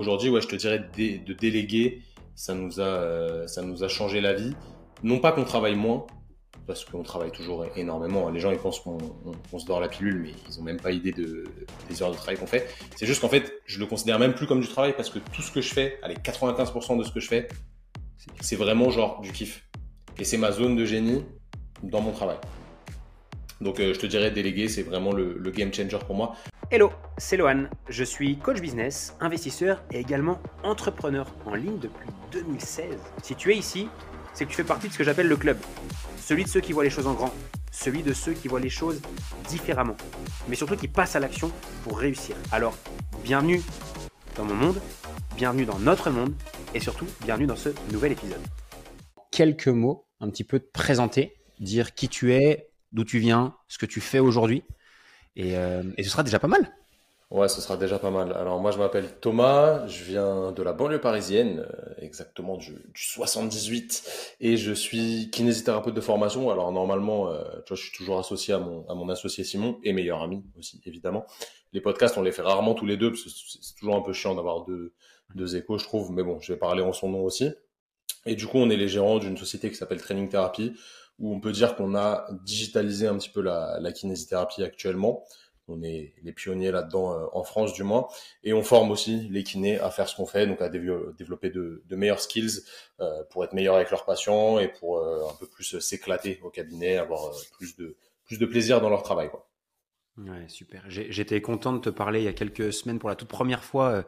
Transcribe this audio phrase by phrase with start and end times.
[0.00, 2.00] Aujourd'hui, ouais, je te dirais de déléguer,
[2.34, 4.54] ça nous a, euh, ça nous a changé la vie.
[5.02, 6.06] Non pas qu'on travaille moins,
[6.66, 8.30] parce qu'on travaille toujours énormément.
[8.30, 11.12] Les gens ils pensent qu'on se dort la pilule, mais ils n'ont même pas idée
[11.12, 11.44] de,
[11.90, 12.66] des heures de travail qu'on fait.
[12.96, 15.42] C'est juste qu'en fait, je le considère même plus comme du travail parce que tout
[15.42, 17.48] ce que je fais, allez, 95% de ce que je fais,
[18.40, 19.68] c'est vraiment genre du kiff.
[20.18, 21.26] Et c'est ma zone de génie
[21.82, 22.38] dans mon travail.
[23.60, 26.36] Donc euh, je te dirais déléguer, c'est vraiment le game changer pour moi.
[26.72, 27.64] Hello, c'est Lohan.
[27.88, 32.94] Je suis coach business, investisseur et également entrepreneur en ligne depuis 2016.
[33.24, 33.88] Si tu es ici,
[34.34, 35.58] c'est que tu fais partie de ce que j'appelle le club.
[36.16, 37.34] Celui de ceux qui voient les choses en grand,
[37.72, 39.02] celui de ceux qui voient les choses
[39.48, 39.96] différemment,
[40.46, 41.50] mais surtout qui passent à l'action
[41.82, 42.36] pour réussir.
[42.52, 42.78] Alors,
[43.24, 43.60] bienvenue
[44.36, 44.80] dans mon monde,
[45.34, 46.34] bienvenue dans notre monde
[46.72, 48.42] et surtout, bienvenue dans ce nouvel épisode.
[49.32, 53.78] Quelques mots, un petit peu te présenter, dire qui tu es, d'où tu viens, ce
[53.78, 54.62] que tu fais aujourd'hui
[55.38, 56.72] euh, et, ce sera déjà pas mal.
[57.30, 58.32] Ouais, ce sera déjà pas mal.
[58.32, 64.36] Alors moi, je m'appelle Thomas, je viens de la banlieue parisienne, euh, exactement du, 78,
[64.40, 66.50] et je suis kinésithérapeute de formation.
[66.50, 70.22] Alors normalement, euh, tu vois, je suis toujours associé à mon, associé Simon et meilleur
[70.22, 71.24] ami aussi, évidemment.
[71.72, 74.12] Les podcasts, on les fait rarement tous les deux, parce que c'est toujours un peu
[74.12, 74.66] chiant d'avoir
[75.36, 76.10] deux échos, je trouve.
[76.10, 77.50] Mais bon, je vais parler en son nom aussi.
[78.26, 80.72] Et du coup, on est les gérants d'une société qui s'appelle Training Therapy,
[81.20, 85.24] où on peut dire qu'on a digitalisé un petit peu la, kinésithérapie actuellement.
[85.68, 88.08] On est les pionniers là-dedans euh, en France du moins,
[88.42, 91.84] et on forme aussi les kinés à faire ce qu'on fait, donc à développer de,
[91.86, 92.62] de meilleurs skills
[92.98, 96.50] euh, pour être meilleurs avec leurs patients et pour euh, un peu plus s'éclater au
[96.50, 99.28] cabinet, avoir plus de plus de plaisir dans leur travail.
[99.28, 99.49] Quoi.
[100.26, 100.84] Ouais, super.
[100.88, 103.88] J'étais content de te parler il y a quelques semaines pour la toute première fois
[103.88, 104.02] euh,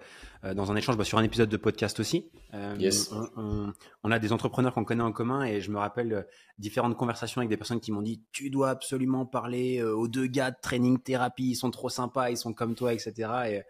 [0.45, 2.31] euh, dans un échange bah, sur un épisode de podcast aussi.
[2.53, 3.13] Euh, yes.
[3.37, 6.27] On, a des entrepreneurs qu'on connaît en commun et je me rappelle
[6.59, 10.51] différentes conversations avec des personnes qui m'ont dit tu dois absolument parler aux deux gars
[10.51, 13.13] de training thérapie, ils sont trop sympas, ils sont comme toi, etc.
[13.49, 13.63] Et,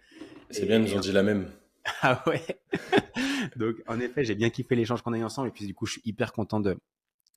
[0.51, 1.49] C'est bien, ils ont dit la même.
[2.01, 2.41] Ah ouais.
[3.57, 5.85] Donc en effet, j'ai bien kiffé l'échange qu'on a eu ensemble et puis du coup,
[5.85, 6.77] je suis hyper content de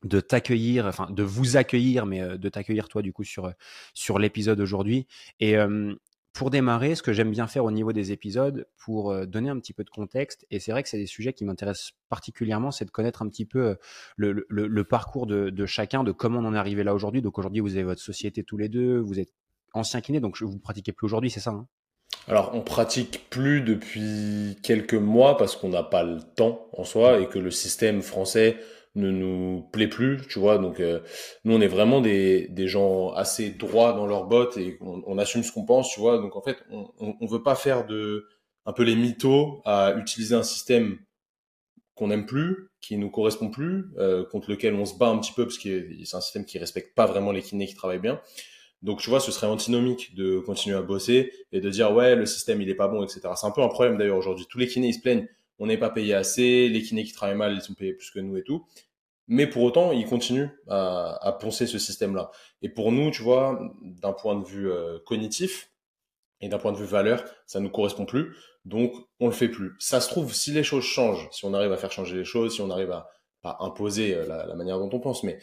[0.06, 3.52] de t'accueillir, enfin de vous accueillir, mais euh, de t'accueillir toi du coup sur, euh,
[3.94, 5.08] sur l'épisode aujourd'hui.
[5.40, 5.56] Et
[6.32, 9.58] pour démarrer, ce que j'aime bien faire au niveau des épisodes, pour euh, donner un
[9.58, 12.86] petit peu de contexte, et c'est vrai que c'est des sujets qui m'intéressent particulièrement, c'est
[12.86, 13.78] de connaître un petit peu
[14.18, 17.22] le, le, parcours de, de, chacun, de comment on en est arrivé là aujourd'hui.
[17.22, 19.34] Donc aujourd'hui, vous avez votre société tous les deux, vous êtes
[19.74, 21.68] ancien kiné, donc vous pratiquez plus aujourd'hui, c'est ça hein?
[22.28, 27.20] Alors, on pratique plus depuis quelques mois parce qu'on n'a pas le temps en soi
[27.20, 28.58] et que le système français
[28.96, 30.58] ne nous plaît plus, tu vois.
[30.58, 31.02] Donc, euh,
[31.44, 35.44] nous, on est vraiment des, des gens assez droits dans leurs bottes et on, assume
[35.44, 36.18] ce qu'on pense, tu vois.
[36.18, 38.28] Donc, en fait, on, on, veut pas faire de
[38.66, 40.98] un peu les mythos à utiliser un système
[41.94, 45.32] qu'on n'aime plus, qui nous correspond plus, euh, contre lequel on se bat un petit
[45.34, 48.22] peu parce que c'est un système qui respecte pas vraiment les kinés qui travaillent bien.
[48.82, 52.26] Donc, tu vois, ce serait antinomique de continuer à bosser et de dire, ouais, le
[52.26, 53.22] système, il est pas bon, etc.
[53.36, 54.46] C'est un peu un problème d'ailleurs aujourd'hui.
[54.50, 55.28] Tous les kinés, ils se plaignent
[55.60, 58.20] on n'est pas payé assez, les kinés qui travaillent mal, ils sont payés plus que
[58.20, 58.66] nous et tout.
[59.28, 62.30] Mais pour autant, ils continuent à, à poncer ce système-là.
[62.62, 65.72] Et pour nous, tu vois, d'un point de vue euh, cognitif
[66.42, 68.36] et d'un point de vue valeur, ça nous correspond plus.
[68.66, 69.74] Donc, on le fait plus.
[69.80, 72.54] Ça se trouve, si les choses changent, si on arrive à faire changer les choses,
[72.54, 73.10] si on arrive à
[73.42, 75.40] pas imposer euh, la, la manière dont on pense, mais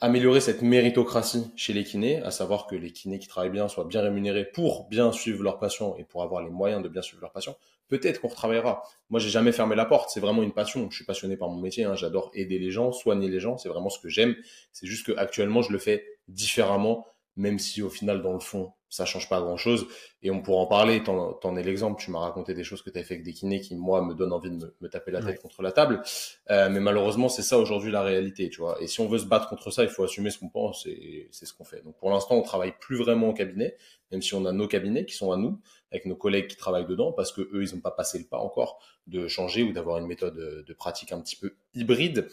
[0.00, 3.84] améliorer cette méritocratie chez les kinés, à savoir que les kinés qui travaillent bien soient
[3.84, 7.22] bien rémunérés pour bien suivre leurs patients et pour avoir les moyens de bien suivre
[7.22, 7.56] leurs patients,
[7.88, 8.82] peut-être qu'on retravaillera.
[9.10, 10.10] Moi, j'ai jamais fermé la porte.
[10.10, 10.90] C'est vraiment une passion.
[10.90, 11.84] Je suis passionné par mon métier.
[11.84, 11.94] Hein.
[11.94, 13.58] J'adore aider les gens, soigner les gens.
[13.58, 14.34] C'est vraiment ce que j'aime.
[14.72, 17.06] C'est juste que actuellement, je le fais différemment
[17.36, 19.86] même si au final, dans le fond, ça change pas grand chose.
[20.22, 22.90] Et on pourra en parler, t'en, t'en es l'exemple, tu m'as raconté des choses que
[22.90, 25.22] tu as fait avec des kinés qui, moi, me donnent envie de me, taper la
[25.22, 26.02] tête contre la table.
[26.50, 28.76] Euh, mais malheureusement, c'est ça aujourd'hui la réalité, tu vois.
[28.82, 31.28] Et si on veut se battre contre ça, il faut assumer ce qu'on pense et
[31.32, 31.82] c'est ce qu'on fait.
[31.82, 33.76] Donc pour l'instant, on travaille plus vraiment au cabinet,
[34.10, 35.58] même si on a nos cabinets qui sont à nous,
[35.90, 38.38] avec nos collègues qui travaillent dedans, parce que eux, ils n'ont pas passé le pas
[38.38, 40.36] encore de changer ou d'avoir une méthode
[40.66, 42.28] de pratique un petit peu hybride.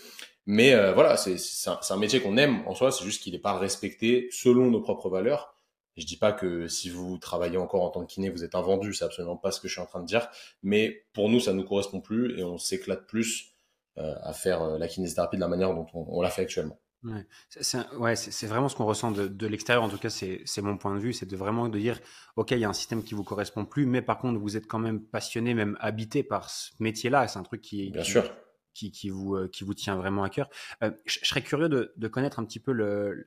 [0.46, 1.38] Mais euh, voilà, c'est
[1.70, 4.82] un, un, métier qu'on aime en soi, c'est juste qu'il n'est pas respecté selon nos
[4.82, 5.54] propres valeurs.
[6.00, 8.62] Je dis pas que si vous travaillez encore en tant que kiné, vous êtes un
[8.62, 10.28] vendu, c'est absolument pas ce que je suis en train de dire.
[10.64, 13.54] Mais pour nous, ça nous correspond plus et on s'éclate plus
[13.98, 16.80] euh, à faire euh, la kinésithérapie de la manière dont on, on la fait actuellement.
[17.04, 18.16] Ouais, c'est ouais,
[18.48, 19.84] vraiment ce qu'on ressent de, de l'extérieur.
[19.84, 22.00] En tout cas, c'est mon point de vue, c'est de vraiment de dire,
[22.36, 24.68] ok, il y a un système qui vous correspond plus, mais par contre, vous êtes
[24.68, 27.28] quand même passionné, même habité par ce métier-là.
[27.30, 28.30] C'est un truc qui, bien sûr
[28.74, 30.50] qui, qui, vous, euh, qui vous tient vraiment à cœur.
[30.84, 32.74] Euh, je, serais curieux de, de, connaître un petit peu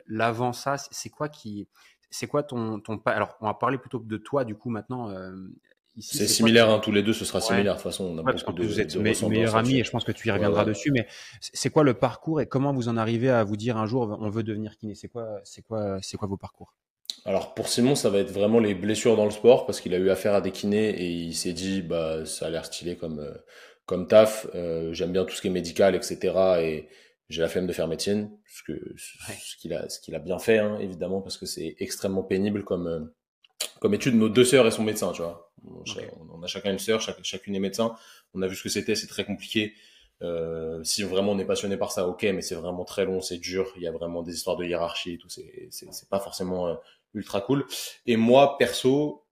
[0.07, 0.77] l'avant ça.
[0.79, 1.69] C'est quoi qui,
[2.13, 5.11] c'est quoi ton, ton, alors on va parler plutôt de toi du coup maintenant.
[5.11, 5.33] Euh,
[5.99, 7.75] c'est similaire, hein, tous les deux, ce sera similaire.
[7.75, 10.13] De toute façon, on a beaucoup de, vous êtes meilleurs amis et je pense que
[10.13, 10.91] tu y reviendras dessus.
[10.91, 11.07] Mais
[11.41, 14.31] c'est quoi le parcours et comment vous en arrivez à vous dire un jour on
[14.31, 14.95] veut devenir kiné?
[14.95, 16.75] C'est quoi, c'est quoi, c'est quoi vos parcours?
[17.27, 19.99] Alors pour Simon, ça va être vraiment les blessures dans le sport parce qu'il a
[19.99, 23.21] eu affaire à des kinés et il s'est dit bah ça a l'air stylé comme
[23.21, 23.35] euh,
[23.85, 24.47] comme taf.
[24.55, 26.19] Euh, J'aime bien tout ce qui est médical, etc.
[26.63, 26.89] Et
[27.33, 30.39] j'ai la flemme de faire médecine, ce que ce qu'il a ce qu'il a bien
[30.39, 33.01] fait hein, évidemment parce que c'est extrêmement pénible comme euh,
[33.81, 34.15] comme étude.
[34.15, 35.53] Nos deux sœurs elles sont médecins, tu vois.
[35.65, 37.95] On a chacun une sœur, chacune est médecin.
[38.35, 39.75] On a vu ce que c'était, c'est très compliqué.
[40.23, 43.39] Euh, si vraiment on est passionné par ça, ok, mais c'est vraiment très long, c'est
[43.39, 43.73] dur.
[43.77, 45.29] Il y a vraiment des histoires de hiérarchie et tout.
[45.29, 46.75] C'est c'est pas forcément euh,
[47.15, 47.65] ultra cool.
[48.07, 49.25] Et moi, perso,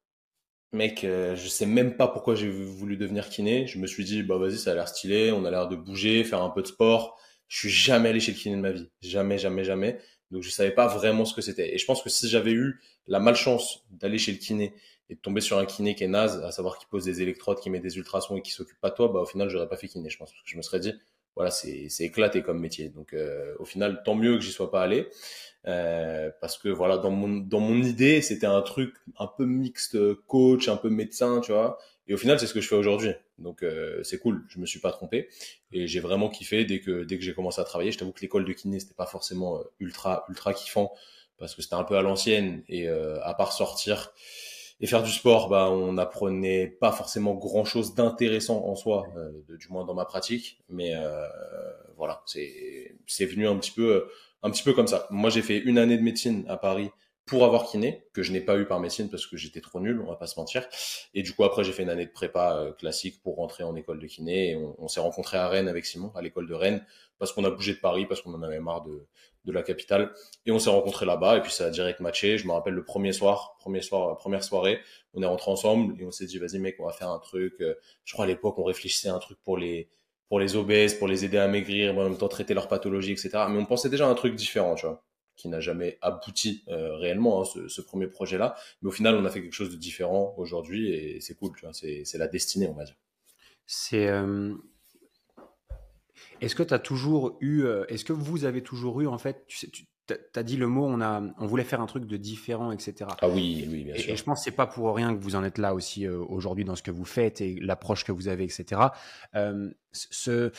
[0.72, 3.66] mec, euh, je sais même pas pourquoi j'ai voulu devenir kiné.
[3.66, 6.24] Je me suis dit, bah vas-y, ça a l'air stylé, on a l'air de bouger,
[6.24, 7.18] faire un peu de sport.
[7.50, 9.98] Je suis jamais allé chez le kiné de ma vie, jamais, jamais, jamais.
[10.30, 11.74] Donc je savais pas vraiment ce que c'était.
[11.74, 14.72] Et je pense que si j'avais eu la malchance d'aller chez le kiné
[15.08, 17.58] et de tomber sur un kiné qui est naze, à savoir qui pose des électrodes,
[17.58, 19.76] qui met des ultrasons et qui s'occupe pas de toi, bah au final j'aurais pas
[19.76, 20.30] fait kiné, je pense.
[20.30, 20.94] Parce que je me serais dit,
[21.34, 22.88] voilà, c'est éclaté comme métier.
[22.88, 25.08] Donc euh, au final, tant mieux que j'y sois pas allé.
[25.66, 29.98] Euh, parce que voilà, dans mon, dans mon idée, c'était un truc un peu mixte
[30.28, 31.78] coach, un peu médecin, tu vois.
[32.06, 33.10] Et au final, c'est ce que je fais aujourd'hui.
[33.40, 35.28] Donc euh, c'est cool, je me suis pas trompé
[35.72, 37.90] et j'ai vraiment kiffé dès que dès que j'ai commencé à travailler.
[37.90, 40.92] Je t'avoue que l'école de kiné c'était pas forcément euh, ultra ultra kiffant
[41.38, 44.12] parce que c'était un peu à l'ancienne et euh, à part sortir
[44.82, 49.08] et faire du sport, bah on n'apprenait pas forcément grand chose d'intéressant en soi,
[49.46, 50.58] du moins dans ma pratique.
[50.70, 50.94] Mais
[51.98, 54.08] voilà, c'est c'est venu un petit peu
[54.42, 55.06] un petit peu comme ça.
[55.10, 56.90] Moi j'ai fait une année de médecine à Paris
[57.30, 60.00] pour avoir kiné, que je n'ai pas eu par médecine parce que j'étais trop nul,
[60.04, 60.66] on va pas se mentir.
[61.14, 63.76] Et du coup, après, j'ai fait une année de prépa euh, classique pour rentrer en
[63.76, 64.50] école de kiné.
[64.50, 66.84] Et on, s'est rencontré à Rennes avec Simon, à l'école de Rennes,
[67.18, 69.06] parce qu'on a bougé de Paris, parce qu'on en avait marre de,
[69.44, 70.12] de la capitale.
[70.44, 72.36] Et on s'est rencontré là-bas, et puis ça a direct matché.
[72.36, 74.80] Je me rappelle le premier soir, premier soir, première soirée,
[75.14, 77.54] on est rentré ensemble et on s'est dit, vas-y mec, on va faire un truc.
[77.60, 77.74] Euh,
[78.04, 79.88] je crois à l'époque, on réfléchissait à un truc pour les
[80.28, 83.30] pour les obèses, pour les aider à maigrir, en même temps traiter leur pathologie, etc.
[83.48, 85.04] Mais on pensait déjà à un truc différent, tu vois
[85.40, 88.54] qui n'a jamais abouti euh, réellement, hein, ce, premier projet-là.
[88.82, 91.64] Mais au final, on a fait quelque chose de différent aujourd'hui et c'est cool, tu
[91.64, 92.96] vois, c'est la destinée, on va dire.
[93.66, 94.08] C'est.
[94.08, 94.54] Euh,
[96.40, 97.62] est-ce que tu as toujours eu.
[97.62, 100.66] Euh, est-ce que vous avez toujours eu, en fait, tu sais, tu as dit le
[100.66, 103.06] mot, on, a, on voulait faire un truc de différent, etc.
[103.22, 104.12] Ah oui, oui, bien sûr.
[104.12, 106.64] Et je pense que c'est pas pour rien que vous en êtes là aussi aujourd'hui
[106.64, 108.80] dans ce que vous faites et l'approche que vous avez, etc.
[109.92, 110.50] ce,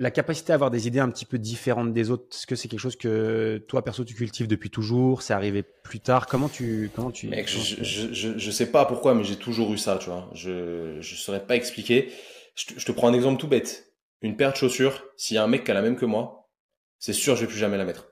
[0.00, 2.68] la capacité à avoir des idées un petit peu différentes des autres, est-ce que c'est
[2.68, 6.26] quelque chose que toi, perso, tu cultives depuis toujours C'est arrivé plus tard?
[6.26, 6.90] Comment tu.
[6.96, 10.08] Comment tu Mec, je, je, je, sais pas pourquoi, mais j'ai toujours eu ça, tu
[10.08, 10.30] vois.
[10.32, 12.10] Je ne saurais pas expliquer.
[12.56, 13.92] Je te, prends un exemple tout bête.
[14.22, 16.50] Une paire de chaussures, s'il y a un mec qui a la même que moi,
[16.98, 18.08] c'est sûr, je vais plus jamais la mettre.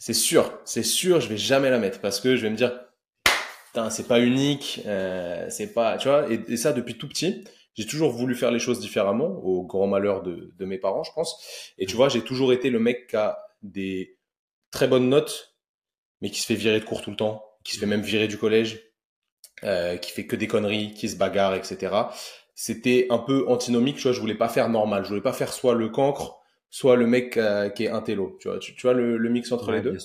[0.00, 2.72] C'est sûr, c'est sûr, je vais jamais la mettre parce que je vais me dire,
[3.68, 7.44] putain, c'est pas unique, euh, c'est pas, tu vois, et ça depuis tout petit
[7.76, 11.12] j'ai toujours voulu faire les choses différemment, au grand malheur de, de mes parents, je
[11.12, 11.72] pense.
[11.78, 14.18] Et tu vois, j'ai toujours été le mec qui a des
[14.70, 15.56] très bonnes notes,
[16.22, 18.28] mais qui se fait virer de cours tout le temps, qui se fait même virer
[18.28, 18.80] du collège,
[19.64, 21.94] euh, qui fait que des conneries, qui se bagarre, etc.
[22.54, 25.52] C'était un peu antinomique, tu vois, je voulais pas faire normal, je voulais pas faire
[25.52, 26.40] soit le cancre,
[26.70, 29.52] soit le mec euh, qui est intello, tu vois, tu, tu vois le, le, mix
[29.52, 29.98] entre les deux?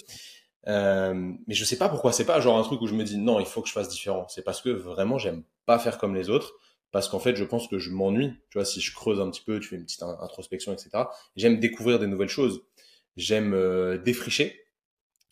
[0.68, 1.14] Euh,
[1.48, 3.40] mais je sais pas pourquoi, c'est pas genre un truc où je me dis non,
[3.40, 4.28] il faut que je fasse différent.
[4.28, 6.54] C'est parce que vraiment j'aime pas faire comme les autres
[6.92, 8.34] parce qu'en fait, je pense que je m'ennuie.
[8.50, 10.90] Tu vois, si je creuse un petit peu, tu fais une petite introspection, etc.
[11.36, 12.64] J'aime découvrir des nouvelles choses.
[13.16, 14.60] J'aime euh, défricher.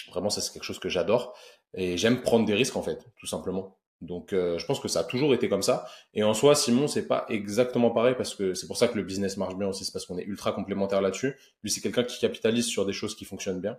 [0.09, 1.37] Vraiment, ça c'est quelque chose que j'adore.
[1.73, 3.77] Et j'aime prendre des risques en fait, tout simplement.
[4.01, 5.85] Donc, euh, je pense que ça a toujours été comme ça.
[6.13, 9.03] Et en soi, Simon, c'est pas exactement pareil parce que c'est pour ça que le
[9.03, 9.83] business marche bien aussi.
[9.83, 11.35] C'est parce qu'on est ultra complémentaire là-dessus.
[11.63, 13.77] Lui, c'est quelqu'un qui capitalise sur des choses qui fonctionnent bien.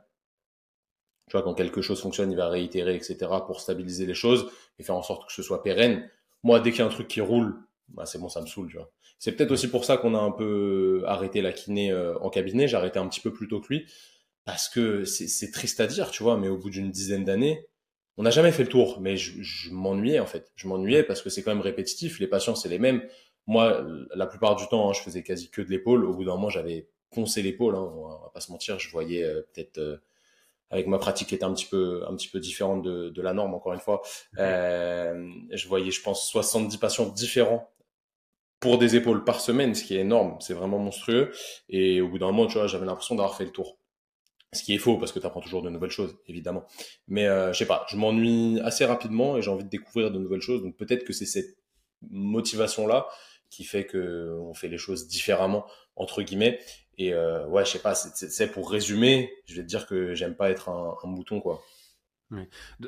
[1.29, 3.17] Tu vois, quand quelque chose fonctionne, il va réitérer, etc.
[3.47, 6.11] pour stabiliser les choses et faire en sorte que ce soit pérenne.
[6.43, 7.57] Moi, dès qu'il y a un truc qui roule,
[7.95, 8.91] bah, c'est bon, ça me saoule, tu vois.
[9.19, 12.69] C'est peut-être aussi pour ça qu'on a un peu arrêté la kiné euh, en cabinet.
[12.69, 13.87] J'ai arrêté un petit peu plus tôt que lui.
[14.45, 17.67] Parce que c'est triste à dire, tu vois, mais au bout d'une dizaine d'années,
[18.17, 19.01] on n'a jamais fait le tour.
[19.01, 20.51] Mais je, je m'ennuyais, en fait.
[20.57, 22.19] Je m'ennuyais parce que c'est quand même répétitif.
[22.19, 23.03] Les patients, c'est les mêmes.
[23.47, 26.05] Moi, la plupart du temps, hein, je faisais quasi que de l'épaule.
[26.05, 27.77] Au bout d'un moment, j'avais poncé l'épaule.
[27.77, 28.79] Hein, on va pas se mentir.
[28.79, 29.99] Je voyais euh, peut-être euh,
[30.71, 33.33] avec ma pratique qui était un petit peu un petit peu différente de, de la
[33.33, 34.03] norme encore une fois
[34.39, 37.69] euh, je voyais je pense 70 patients différents
[38.61, 41.33] pour des épaules par semaine, ce qui est énorme, c'est vraiment monstrueux.
[41.71, 43.79] Et au bout d'un moment, tu vois, j'avais l'impression d'avoir fait le tour.
[44.53, 46.65] Ce qui est faux parce que tu apprends toujours de nouvelles choses, évidemment.
[47.09, 50.19] Mais euh, je sais pas, je m'ennuie assez rapidement et j'ai envie de découvrir de
[50.19, 50.63] nouvelles choses.
[50.63, 51.57] Donc peut-être que c'est cette
[52.11, 53.07] motivation-là
[53.49, 56.61] qui fait que on fait les choses différemment entre guillemets.
[56.99, 60.35] Et euh, ouais, je sais pas, c'est pour résumer, je vais te dire que j'aime
[60.35, 61.63] pas être un, mouton quoi.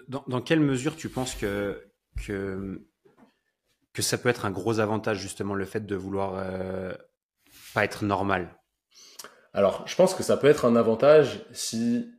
[0.08, 1.82] Dans, dans, quelle mesure tu penses que
[2.26, 2.84] que
[3.92, 6.92] que ça peut être un gros avantage justement le fait de vouloir euh,
[7.74, 8.58] pas être normal
[9.52, 12.10] Alors, je pense que ça peut être un avantage si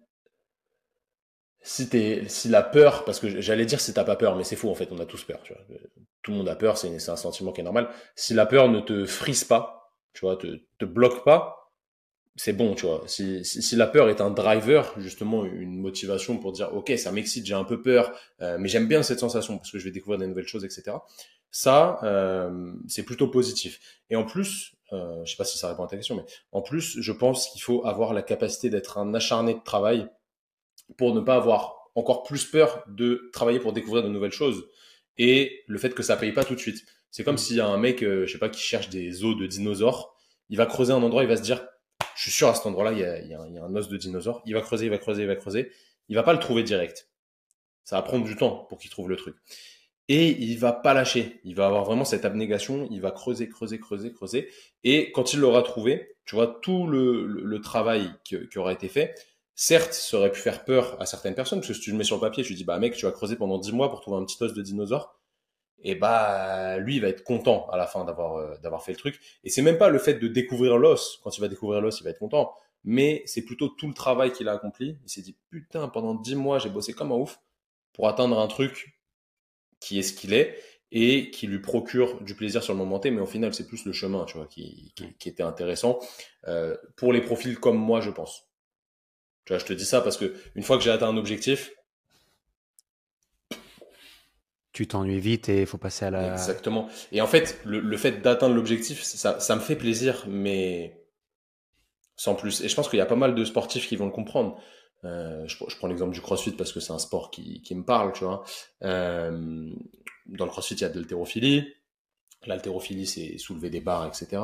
[1.65, 1.89] si
[2.27, 4.75] si la peur, parce que j'allais dire si t'as pas peur, mais c'est faux en
[4.75, 5.63] fait, on a tous peur, tu vois.
[6.21, 7.89] Tout le monde a peur, c'est un sentiment qui est normal.
[8.15, 11.63] Si la peur ne te frise pas, tu vois, te, te bloque pas,
[12.35, 13.03] c'est bon, tu vois.
[13.07, 17.45] Si, si, la peur est un driver, justement, une motivation pour dire, ok, ça m'excite,
[17.45, 18.11] j'ai un peu peur,
[18.41, 20.97] euh, mais j'aime bien cette sensation parce que je vais découvrir des nouvelles choses, etc.
[21.55, 23.79] Ça, euh, c'est plutôt positif.
[24.09, 26.63] Et en plus, euh, je sais pas si ça répond à ta question, mais en
[26.63, 30.09] plus, je pense qu'il faut avoir la capacité d'être un acharné de travail
[30.97, 34.67] pour ne pas avoir encore plus peur de travailler pour découvrir de nouvelles choses
[35.19, 36.83] et le fait que ça paye pas tout de suite.
[37.11, 37.37] C'est comme mmh.
[37.37, 40.15] s'il y a un mec, euh, je sais pas, qui cherche des os de dinosaures,
[40.49, 41.63] il va creuser un endroit, il va se dire
[42.15, 44.41] je suis sûr à cet endroit-là, il y a, y, a, un os de dinosaure.
[44.47, 45.71] Il va creuser, il va creuser, il va creuser.
[46.09, 47.09] Il va pas le trouver direct.
[47.83, 49.35] Ça va prendre du temps pour qu'il trouve le truc.
[50.09, 51.39] Et il va pas lâcher.
[51.43, 52.87] Il va avoir vraiment cette abnégation.
[52.91, 54.49] Il va creuser, creuser, creuser, creuser.
[54.83, 58.89] Et quand il l'aura trouvé, tu vois, tout le, le, travail qui, qui, aura été
[58.89, 59.15] fait,
[59.55, 62.03] certes, ça aurait pu faire peur à certaines personnes, parce que si tu le mets
[62.03, 64.17] sur le papier, tu dis, bah mec, tu vas creuser pendant 10 mois pour trouver
[64.17, 65.19] un petit os de dinosaure
[65.83, 68.97] et bah lui il va être content à la fin d'avoir euh, d'avoir fait le
[68.97, 71.99] truc et c'est même pas le fait de découvrir l'os quand il va découvrir l'os
[71.99, 72.53] il va être content
[72.85, 76.35] mais c'est plutôt tout le travail qu'il a accompli il s'est dit putain pendant dix
[76.35, 77.39] mois j'ai bossé comme un ouf
[77.93, 78.97] pour atteindre un truc
[79.83, 80.57] qui est ce qu'il est
[80.91, 83.85] et qui lui procure du plaisir sur le moment T mais au final c'est plus
[83.85, 85.99] le chemin tu vois qui, qui, était intéressant
[86.47, 88.47] euh, pour les profils comme moi je pense
[89.45, 91.71] tu vois je te dis ça parce que une fois que j'ai atteint un objectif
[94.71, 96.33] tu t'ennuies vite et il faut passer à la.
[96.33, 96.89] Exactement.
[97.11, 100.99] Et en fait, le, fait d'atteindre l'objectif, ça, ça me fait plaisir, mais
[102.15, 102.61] sans plus.
[102.61, 104.59] Et je pense qu'il y a pas mal de sportifs qui vont le comprendre.
[105.05, 108.13] Euh, je, prends l'exemple du CrossFit parce que c'est un sport qui, qui, me parle,
[108.13, 108.43] tu vois.
[108.83, 109.71] Euh,
[110.27, 111.73] dans le CrossFit, il y a de l'haltérophilie.
[112.45, 114.43] L'haltérophilie, c'est soulever des barres, etc.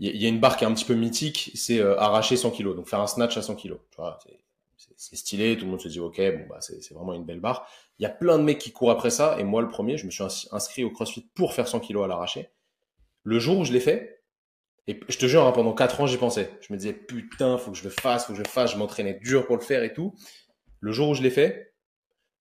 [0.00, 2.50] Il y, a une barre qui est un petit peu mythique, c'est euh, arracher 100
[2.50, 3.74] kg, donc faire un snatch à 100 kg.
[3.90, 4.18] Tu vois,
[4.96, 7.68] c'est stylé, tout le monde se dit ok, bon bah c'est vraiment une belle barre.
[7.98, 10.06] Il y a plein de mecs qui courent après ça, et moi le premier, je
[10.06, 12.50] me suis inscrit au CrossFit pour faire 100 kilos à l'arraché.
[13.22, 14.21] Le jour où je l'ai fait,
[14.88, 16.50] et je te jure, hein, pendant 4 ans j'y pensais.
[16.60, 18.76] Je me disais putain, faut que je le fasse, faut que je le fasse, je
[18.76, 20.14] m'entraînais dur pour le faire et tout.
[20.80, 21.74] Le jour où je l'ai fait,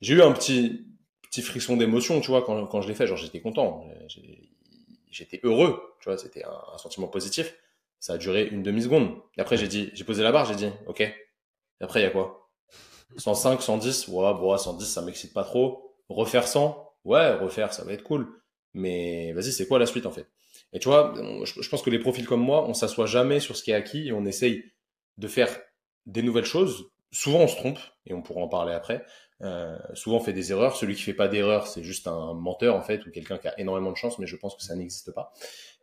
[0.02, 0.88] j'ai eu un petit
[1.24, 3.86] petit frisson d'émotion, tu vois, quand, quand je l'ai fait, genre j'étais content,
[5.10, 7.56] j'étais heureux, tu vois, c'était un, un sentiment positif.
[8.00, 9.16] Ça a duré une demi seconde.
[9.38, 11.08] Et après j'ai dit, j'ai posé la barre, j'ai dit ok,
[11.82, 12.50] et après, il y a quoi?
[13.18, 15.96] 105, 110, ouais, bon, 110, ça m'excite pas trop.
[16.08, 18.28] Refaire 100, ouais, refaire, ça va être cool.
[18.74, 20.28] Mais vas-y, c'est quoi la suite en fait?
[20.74, 21.14] Et tu vois,
[21.44, 24.08] je, pense que les profils comme moi, on s'assoit jamais sur ce qui est acquis
[24.08, 24.64] et on essaye
[25.18, 25.50] de faire
[26.06, 26.92] des nouvelles choses.
[27.12, 29.04] Souvent, on se trompe et on pourra en parler après.
[29.42, 30.76] Euh, souvent, on fait des erreurs.
[30.76, 33.60] Celui qui fait pas d'erreurs, c'est juste un menteur en fait ou quelqu'un qui a
[33.60, 35.34] énormément de chance, mais je pense que ça n'existe pas.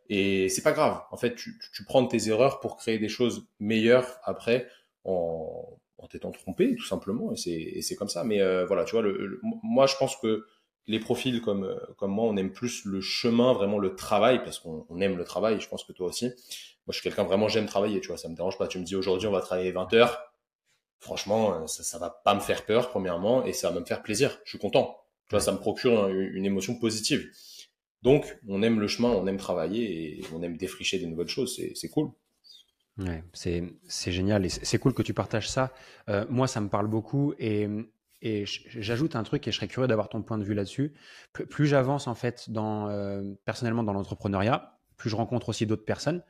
[0.09, 1.01] Et c'est pas grave.
[1.11, 4.67] En fait, tu, tu prends tes erreurs pour créer des choses meilleures après
[5.03, 8.23] en, en t'étant trompé, tout simplement, et c'est comme ça.
[8.23, 10.45] Mais euh, voilà, tu vois, le, moi, je pense que
[10.89, 14.57] les profils comme, euh, comme moi, on aime plus le chemin, vraiment le travail, parce
[14.57, 16.25] qu'on aime le travail, je pense que toi aussi.
[16.25, 16.33] Moi,
[16.89, 18.67] je suis quelqu'un vraiment, j'aime travailler, tu vois, ça me dérange pas.
[18.67, 20.33] Tu me dis aujourd'hui, on va travailler 20 heures.
[20.99, 24.01] Franchement, euh, ça, ça va pas me faire peur, premièrement, et ça va me faire
[24.01, 24.39] plaisir.
[24.43, 24.97] Je suis content.
[25.27, 27.29] Tu vois, ça me procure une émotion positive.
[28.01, 31.61] Donc, on aime le chemin, on aime travailler et on aime défricher des nouvelles choses.
[31.75, 32.09] C'est cool.
[32.97, 35.71] Ouais, c'est génial et c'est cool que tu partages ça.
[36.09, 37.67] Euh, moi, ça me parle beaucoup et,
[38.21, 40.93] et j'ajoute un truc et je serais curieux d'avoir ton point de vue là-dessus.
[41.33, 46.23] Plus, j'avance en fait euh, personnellement dans l'entrepreneuriat, plus je rencontre aussi d'autres personnes,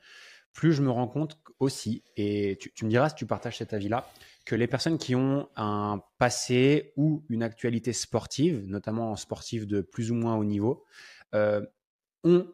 [0.52, 4.08] plus je me rends compte aussi, et tu, me diras si tu partages cet avis-là,
[4.44, 10.10] que les personnes qui ont un passé ou une actualité sportive, notamment sportive de plus
[10.10, 10.84] ou moins haut niveau,
[11.34, 11.64] euh,
[12.24, 12.46] ont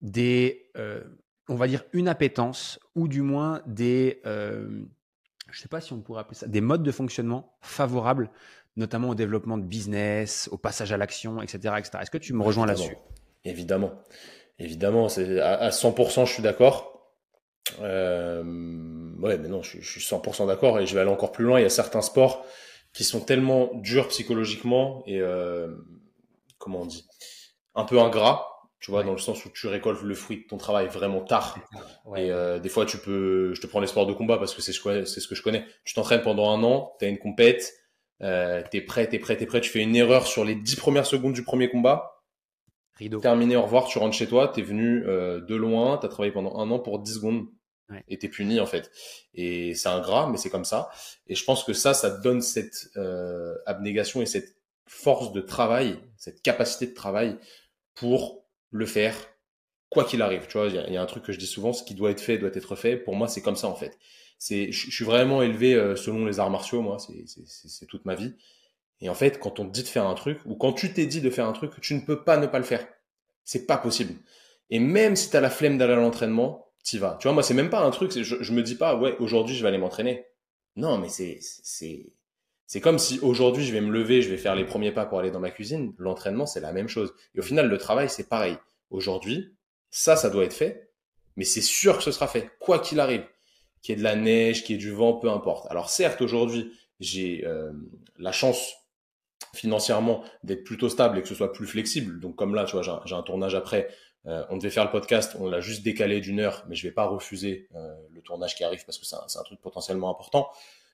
[0.00, 1.02] des, euh,
[1.48, 4.20] on va dire, une appétence ou du moins des,
[5.50, 8.30] je sais pas si on pourrait appeler ça, des modes de fonctionnement favorables,
[8.76, 11.98] notamment au développement de business, au passage à l'action, etc., etc.
[12.02, 12.96] Est-ce que tu me rejoins là-dessus?
[13.44, 13.92] Évidemment,
[14.58, 17.12] évidemment, c'est à, 100%, je suis d'accord.
[17.80, 18.42] Euh,
[19.18, 21.58] ouais, mais non, je, je suis 100% d'accord et je vais aller encore plus loin.
[21.58, 22.44] Il y a certains sports
[22.92, 25.74] qui sont tellement durs psychologiquement et euh,
[26.58, 27.06] comment on dit,
[27.74, 30.58] un peu ingrats tu vois, dans le sens où tu récoltes le fruit de ton
[30.58, 31.58] travail vraiment tard.
[32.16, 34.62] Et euh, des fois, tu peux, je te prends les sports de combat parce que
[34.62, 35.64] c'est ce, c'est ce que je connais.
[35.84, 37.72] Tu t'entraînes pendant un an, tu as une compète,
[38.22, 41.06] euh, t'es prêt, t'es prêt, t'es prêt, tu fais une erreur sur les dix premières
[41.06, 42.22] secondes du premier combat.
[42.94, 43.20] Rideau.
[43.20, 46.56] Terminé, au revoir, tu rentres chez toi, t'es venu euh, de loin, t'as travaillé pendant
[46.58, 47.46] un an pour 10 secondes.
[47.90, 48.02] Ouais.
[48.08, 48.90] Et t'es puni en fait.
[49.34, 50.90] Et c'est ingrat, mais c'est comme ça.
[51.28, 54.56] Et je pense que ça, ça te donne cette euh, abnégation et cette
[54.86, 57.38] force de travail, cette capacité de travail
[57.94, 59.16] pour le faire
[59.90, 60.46] quoi qu'il arrive.
[60.48, 62.20] Tu vois, il y, a un truc que je dis souvent, ce qui doit être
[62.20, 62.96] fait doit être fait.
[62.96, 63.98] Pour moi, c'est comme ça en fait.
[64.38, 68.34] C'est, je, suis vraiment élevé euh, selon les arts martiaux, moi, c'est toute ma vie.
[69.00, 71.06] Et en fait, quand on te dit de faire un truc, ou quand tu t'es
[71.06, 72.86] dit de faire un truc, tu ne peux pas ne pas le faire.
[73.44, 74.14] C'est pas possible.
[74.70, 77.16] Et même si tu as la flemme d'aller à l'entraînement, t'y vas.
[77.20, 79.54] Tu vois, moi, c'est même pas un truc, je, je me dis pas, ouais, aujourd'hui,
[79.54, 80.26] je vais aller m'entraîner.
[80.76, 82.12] Non, mais c'est, c'est,
[82.66, 85.20] c'est comme si aujourd'hui, je vais me lever, je vais faire les premiers pas pour
[85.20, 85.94] aller dans ma cuisine.
[85.98, 87.14] L'entraînement, c'est la même chose.
[87.34, 88.56] Et au final, le travail, c'est pareil.
[88.90, 89.54] Aujourd'hui,
[89.90, 90.90] ça, ça doit être fait.
[91.36, 93.24] Mais c'est sûr que ce sera fait, quoi qu'il arrive.
[93.82, 95.70] Qu'il y ait de la neige, qu'il y ait du vent, peu importe.
[95.70, 97.72] Alors certes, aujourd'hui, j'ai euh,
[98.18, 98.74] la chance
[99.54, 102.18] financièrement d'être plutôt stable et que ce soit plus flexible.
[102.18, 103.88] Donc comme là, tu vois, j'ai un, tournage après.
[104.26, 106.92] Euh, on devait faire le podcast, on l'a juste décalé d'une heure, mais je vais
[106.92, 110.48] pas refuser euh, le tournage qui arrive parce que c'est un, un, truc potentiellement important.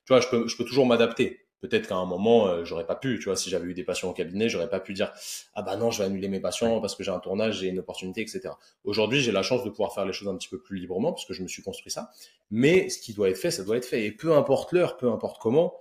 [0.05, 1.42] Tu vois, je peux, je peux toujours m'adapter.
[1.63, 4.09] Peut-être qu'à un moment, euh, j'aurais pas pu, tu vois, si j'avais eu des patients
[4.09, 5.13] au cabinet, j'aurais pas pu dire
[5.55, 7.79] ah bah non, je vais annuler mes patients parce que j'ai un tournage, j'ai une
[7.79, 8.49] opportunité, etc.
[8.83, 11.25] Aujourd'hui, j'ai la chance de pouvoir faire les choses un petit peu plus librement parce
[11.25, 12.11] que je me suis construit ça.
[12.51, 14.03] Mais ce qui doit être fait, ça doit être fait.
[14.03, 15.73] Et peu importe l'heure, peu importe comment,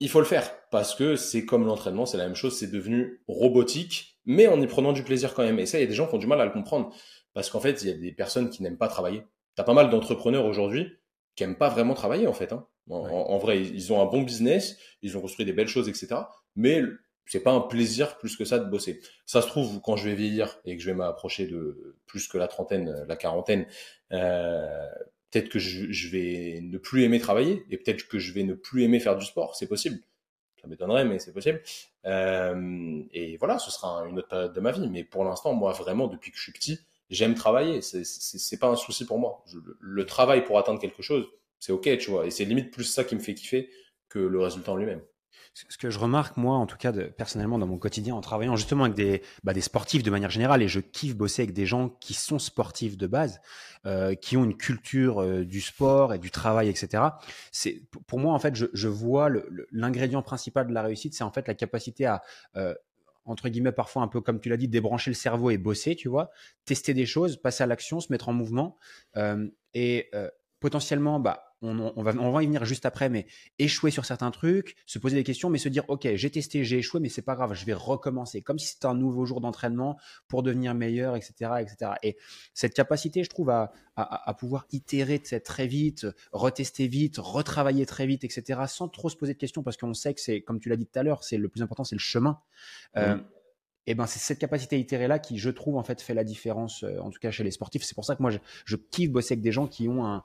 [0.00, 3.20] il faut le faire parce que c'est comme l'entraînement, c'est la même chose, c'est devenu
[3.28, 5.58] robotique, mais en y prenant du plaisir quand même.
[5.58, 6.94] Et ça, il y a des gens qui ont du mal à le comprendre
[7.34, 9.24] parce qu'en fait, il y a des personnes qui n'aiment pas travailler.
[9.56, 10.90] T'as pas mal d'entrepreneurs aujourd'hui
[11.36, 12.54] qui aiment pas vraiment travailler en fait.
[12.54, 12.66] Hein.
[12.90, 16.22] En, vrai, ils ont un bon business, ils ont construit des belles choses, etc.
[16.56, 16.82] Mais
[17.26, 19.00] c'est pas un plaisir plus que ça de bosser.
[19.26, 22.38] Ça se trouve quand je vais vieillir et que je vais m'approcher de plus que
[22.38, 23.66] la trentaine, la quarantaine,
[24.12, 24.86] euh,
[25.30, 28.82] peut-être que je, vais ne plus aimer travailler et peut-être que je vais ne plus
[28.84, 29.56] aimer faire du sport.
[29.56, 29.98] C'est possible.
[30.60, 31.62] Ça m'étonnerait, mais c'est possible.
[32.06, 34.88] Euh, et voilà, ce sera une autre période de ma vie.
[34.88, 36.80] Mais pour l'instant, moi, vraiment, depuis que je suis petit,
[37.10, 37.82] j'aime travailler.
[37.82, 39.44] C'est pas un souci pour moi.
[39.80, 41.26] le travail pour atteindre quelque chose,
[41.60, 42.26] c'est ok, tu vois.
[42.26, 43.70] Et c'est limite plus ça qui me fait kiffer
[44.08, 45.02] que le résultat en lui-même.
[45.68, 48.54] Ce que je remarque, moi, en tout cas, de, personnellement, dans mon quotidien, en travaillant
[48.54, 51.66] justement avec des, bah, des sportifs de manière générale, et je kiffe bosser avec des
[51.66, 53.40] gens qui sont sportifs de base,
[53.84, 57.02] euh, qui ont une culture euh, du sport et du travail, etc.
[57.50, 59.30] C'est pour moi, en fait, je, je vois
[59.72, 62.22] l'ingrédient principal de la réussite, c'est en fait la capacité à
[62.56, 62.74] euh,
[63.24, 66.08] entre guillemets, parfois un peu comme tu l'as dit, débrancher le cerveau et bosser, tu
[66.08, 66.30] vois,
[66.64, 68.78] tester des choses, passer à l'action, se mettre en mouvement.
[69.74, 70.10] Et
[70.60, 73.26] potentiellement, bah, on, va, on va y venir juste après, mais
[73.58, 76.78] échouer sur certains trucs, se poser des questions, mais se dire, OK, j'ai testé, j'ai
[76.78, 79.98] échoué, mais c'est pas grave, je vais recommencer, comme si c'était un nouveau jour d'entraînement
[80.28, 81.92] pour devenir meilleur, etc., etc.
[82.02, 82.16] Et
[82.54, 88.22] cette capacité, je trouve, à, à, pouvoir itérer très vite, retester vite, retravailler très vite,
[88.24, 90.76] etc., sans trop se poser de questions, parce qu'on sait que c'est, comme tu l'as
[90.76, 92.40] dit tout à l'heure, c'est le plus important, c'est le chemin.
[92.96, 93.18] Euh,
[93.86, 96.22] et ben c'est cette capacité à itérer là qui, je trouve, en fait, fait la
[96.22, 97.82] différence, euh, en tout cas chez les sportifs.
[97.84, 100.24] C'est pour ça que moi, je, je kiffe bosser avec des gens qui ont un,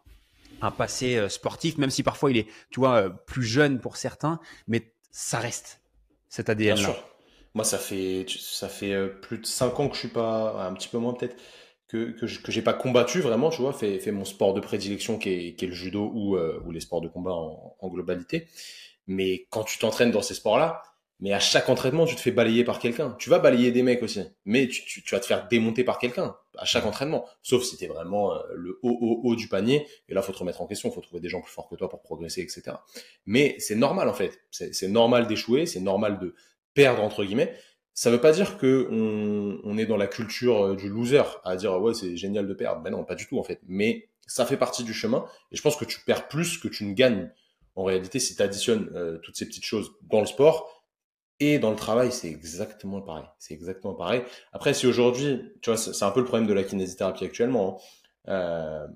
[0.61, 3.97] un passé euh, sportif, même si parfois il est, tu vois, euh, plus jeune pour
[3.97, 5.81] certains, mais ça reste
[6.29, 6.95] cet ADN là.
[7.55, 10.73] Moi, ça fait, ça fait euh, plus de 5 ans que je suis pas, un
[10.73, 11.35] petit peu moins peut-être,
[11.87, 15.19] que, que, que j'ai pas combattu vraiment, tu vois, fait, fait mon sport de prédilection
[15.19, 18.47] qui est, qui est le judo ou, ou les sports de combat en, en globalité.
[19.05, 20.81] Mais quand tu t'entraînes dans ces sports-là,
[21.23, 23.15] mais à chaque entraînement, tu te fais balayer par quelqu'un.
[23.17, 26.65] Tu vas balayer des mecs aussi, mais tu, vas te faire démonter par quelqu'un à
[26.65, 27.25] chaque entraînement.
[27.41, 29.87] Sauf si tu es vraiment euh, le haut, haut, haut du panier.
[30.09, 31.87] Et là, faut te remettre en question, faut trouver des gens plus forts que toi
[31.87, 32.75] pour progresser, etc.
[33.25, 34.37] Mais c'est normal en fait.
[34.51, 36.35] C'est normal d'échouer, c'est normal de
[36.73, 37.55] perdre entre guillemets.
[37.93, 38.89] Ça veut pas dire que
[39.63, 42.81] on est dans la culture euh, du loser à dire ouais c'est génial de perdre.
[42.81, 43.61] Ben non, pas du tout en fait.
[43.65, 45.25] Mais ça fait partie du chemin.
[45.53, 47.31] Et je pense que tu perds plus que tu ne gagnes.
[47.75, 50.72] En réalité, si tu additionnes euh, toutes ces petites choses dans le sport,
[51.45, 53.25] et dans le travail, c'est exactement pareil.
[53.39, 54.23] C'est exactement pareil.
[54.51, 57.77] Après, si aujourd'hui, tu vois, c'est un peu le problème de la kinésithérapie actuellement.
[57.77, 57.83] Hein.
[58.29, 58.87] Euh,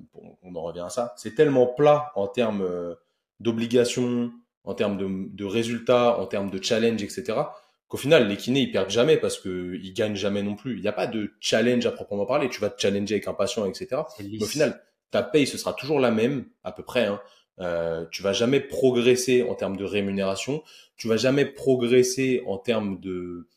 [0.44, 1.14] on en revient à ça.
[1.18, 2.96] C'est tellement plat en termes euh,
[3.40, 4.32] d'obligations,
[4.64, 7.40] en termes de, de, résultats, en termes de challenge, etc.
[7.88, 10.76] Qu'au final, les kinés, ils perdent jamais parce que ils gagnent jamais non plus.
[10.76, 12.50] Il n'y a pas de challenge à proprement parler.
[12.50, 14.02] Tu vas te challenger avec un patient, etc.
[14.20, 14.82] Mais au final,
[15.12, 17.06] ta paye, ce sera toujours la même, à peu près.
[17.06, 17.22] Hein.
[17.60, 20.64] Euh, tu vas jamais progresser en termes de rémunération.
[20.96, 23.48] Tu vas jamais progresser en termes de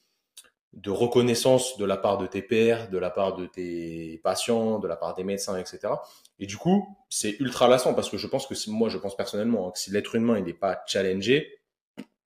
[0.72, 4.86] de reconnaissance de la part de tes pairs, de la part de tes patients, de
[4.86, 5.94] la part des médecins, etc.
[6.38, 9.16] Et du coup, c'est ultra lassant parce que je pense que si, moi, je pense
[9.16, 11.58] personnellement hein, que si l'être humain il n'est pas challengé,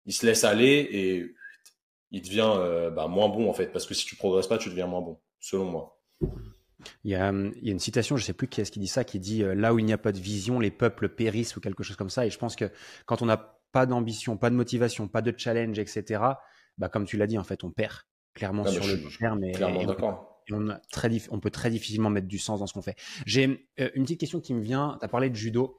[0.06, 1.36] il se laisse aller et
[2.12, 3.68] il devient euh, bah, moins bon en fait.
[3.68, 6.00] Parce que si tu progresses pas, tu deviens moins bon, selon moi.
[7.04, 8.80] Il y, a, il y a, une citation, je ne sais plus qui est-ce qui
[8.80, 11.10] dit ça, qui dit euh, là où il n'y a pas de vision, les peuples
[11.10, 12.26] périssent ou quelque chose comme ça.
[12.26, 12.72] Et je pense que
[13.06, 16.22] quand on n'a pas d'ambition, pas de motivation, pas de challenge, etc.,
[16.78, 17.94] bah, comme tu l'as dit, en fait, on perd
[18.34, 19.44] clairement ah, sur le terme.
[19.44, 19.54] Et,
[20.52, 22.96] on peut très difficilement mettre du sens dans ce qu'on fait.
[23.26, 24.98] J'ai euh, une petite question qui me vient.
[25.00, 25.78] Tu as parlé de judo.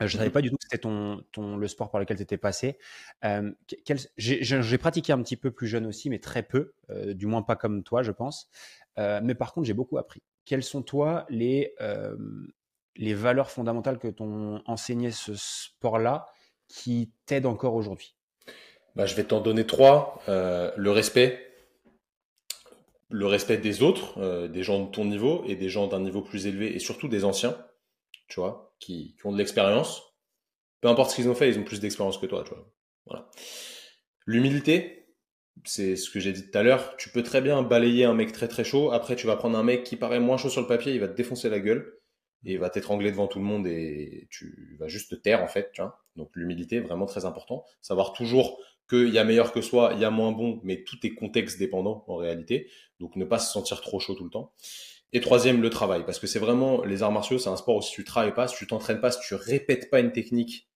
[0.00, 2.22] Je ne savais pas du tout que c'était ton, ton, le sport par lequel tu
[2.22, 2.78] étais passé.
[3.24, 3.50] Euh,
[4.16, 7.56] j'ai pratiqué un petit peu plus jeune aussi, mais très peu, euh, du moins pas
[7.56, 8.48] comme toi, je pense.
[8.98, 10.22] Euh, mais par contre, j'ai beaucoup appris.
[10.44, 11.74] Quelles sont, toi, les,
[12.96, 16.26] les valeurs fondamentales que t'ont enseigné ce sport-là
[16.68, 18.14] qui t'aident encore aujourd'hui?
[18.96, 20.22] Bah, Je vais t'en donner trois.
[20.26, 21.44] le respect,
[23.10, 26.46] le respect des autres, des gens de ton niveau et des gens d'un niveau plus
[26.46, 27.56] élevé et surtout des anciens
[28.28, 30.02] tu vois, qui, qui ont de l'expérience.
[30.80, 32.72] Peu importe ce qu'ils ont fait, ils ont plus d'expérience que toi, tu vois.
[33.06, 33.30] Voilà.
[34.26, 34.98] L'humilité,
[35.64, 36.96] c'est ce que j'ai dit tout à l'heure.
[36.96, 38.92] Tu peux très bien balayer un mec très très chaud.
[38.92, 41.08] Après, tu vas prendre un mec qui paraît moins chaud sur le papier, il va
[41.08, 41.98] te défoncer la gueule
[42.44, 45.48] et il va t'étrangler devant tout le monde et tu vas juste te taire en
[45.48, 45.70] fait.
[45.72, 47.64] Tu vois Donc l'humilité, vraiment très important.
[47.80, 50.96] Savoir toujours qu'il y a meilleur que soi, il y a moins bon, mais tout
[51.04, 52.70] est contexte dépendant en réalité.
[53.00, 54.52] Donc ne pas se sentir trop chaud tout le temps.
[55.12, 57.82] Et troisième, le travail, parce que c'est vraiment les arts martiaux, c'est un sport où
[57.82, 60.68] si tu travailles pas, si tu t'entraînes pas, si tu répètes pas une technique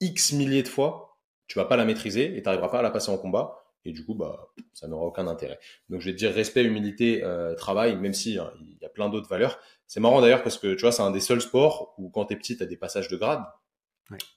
[0.00, 2.90] x milliers de fois, tu vas pas la maîtriser et tu n'arriveras pas à la
[2.90, 3.56] passer en combat.
[3.84, 5.58] Et du coup, bah, ça n'aura aucun intérêt.
[5.88, 8.90] Donc, je vais te dire respect, humilité, euh, travail, même si hein, il y a
[8.90, 9.58] plein d'autres valeurs.
[9.86, 12.36] C'est marrant d'ailleurs parce que tu vois, c'est un des seuls sports où quand t'es
[12.36, 13.42] petit, tu as des passages de grade.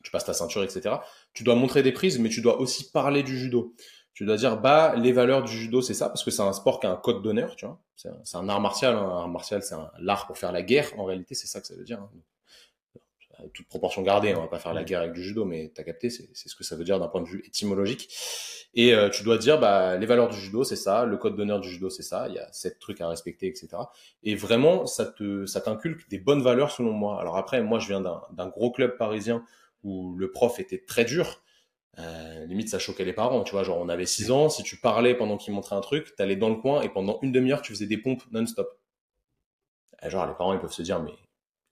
[0.03, 0.97] Tu passes ta ceinture, etc.
[1.33, 3.75] Tu dois montrer des prises, mais tu dois aussi parler du judo
[4.13, 6.79] tu dois dire bah les valeurs du judo c'est ça parce que c'est un sport
[6.79, 7.79] qui a un code d'honneur tu vois.
[7.95, 9.01] C'est un, art martial hein.
[9.01, 11.75] un art martial c'est l'art pour faire la guerre en réalité c'est ça que ça
[11.75, 13.49] veut dire hein.
[13.53, 16.09] toute proportion gardée on va pas faire la guerre avec du judo mais t'as capté
[16.09, 18.13] c'est ce que ça veut dire d'un point de vue étymologique.
[18.75, 21.59] Et euh, tu dois dire bah les valeurs du judo c'est ça le code d'honneur
[21.59, 23.69] du judo c'est ça il y a sept trucs à respecter etc
[24.23, 27.19] et vraiment ça te ça t'inculque des bonnes valeurs selon moi.
[27.19, 29.43] Alors après moi je viens d'un gros club parisien
[29.83, 31.43] où le prof était très dur
[31.99, 33.63] euh, limite, ça choquait les parents, tu vois.
[33.63, 36.49] Genre, on avait 6 ans, si tu parlais pendant qu'il montrait un truc, t'allais dans
[36.49, 38.79] le coin et pendant une demi-heure, tu faisais des pompes non-stop.
[40.07, 41.13] genre, les parents, ils peuvent se dire, mais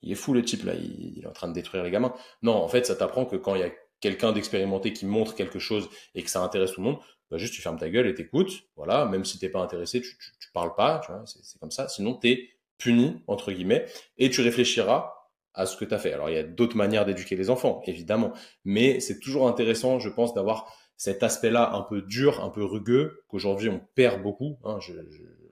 [0.02, 2.14] il est fou le type là, il, est en train de détruire les gamins.
[2.42, 5.60] Non, en fait, ça t'apprend que quand il y a quelqu'un d'expérimenté qui montre quelque
[5.60, 8.14] chose et que ça intéresse tout le monde, bah juste tu fermes ta gueule et
[8.14, 8.64] t'écoutes.
[8.76, 11.72] Voilà, même si t'es pas intéressé, tu, tu, tu parles pas, tu vois, c'est comme
[11.72, 11.88] ça.
[11.88, 13.86] Sinon, t'es puni, entre guillemets,
[14.18, 15.21] et tu réfléchiras
[15.54, 16.14] à ce que tu as fait.
[16.14, 18.34] Alors, il y a d'autres manières d'éduquer les enfants, évidemment,
[18.64, 23.24] mais c'est toujours intéressant, je pense, d'avoir cet aspect-là un peu dur, un peu rugueux,
[23.28, 24.60] qu'aujourd'hui on perd beaucoup.
[24.64, 24.78] Hein,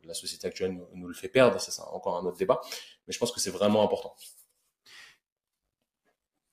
[0.04, 2.62] la société actuelle nous, le fait perdre, c'est encore un autre débat,
[3.08, 4.16] mais je pense que c'est vraiment important.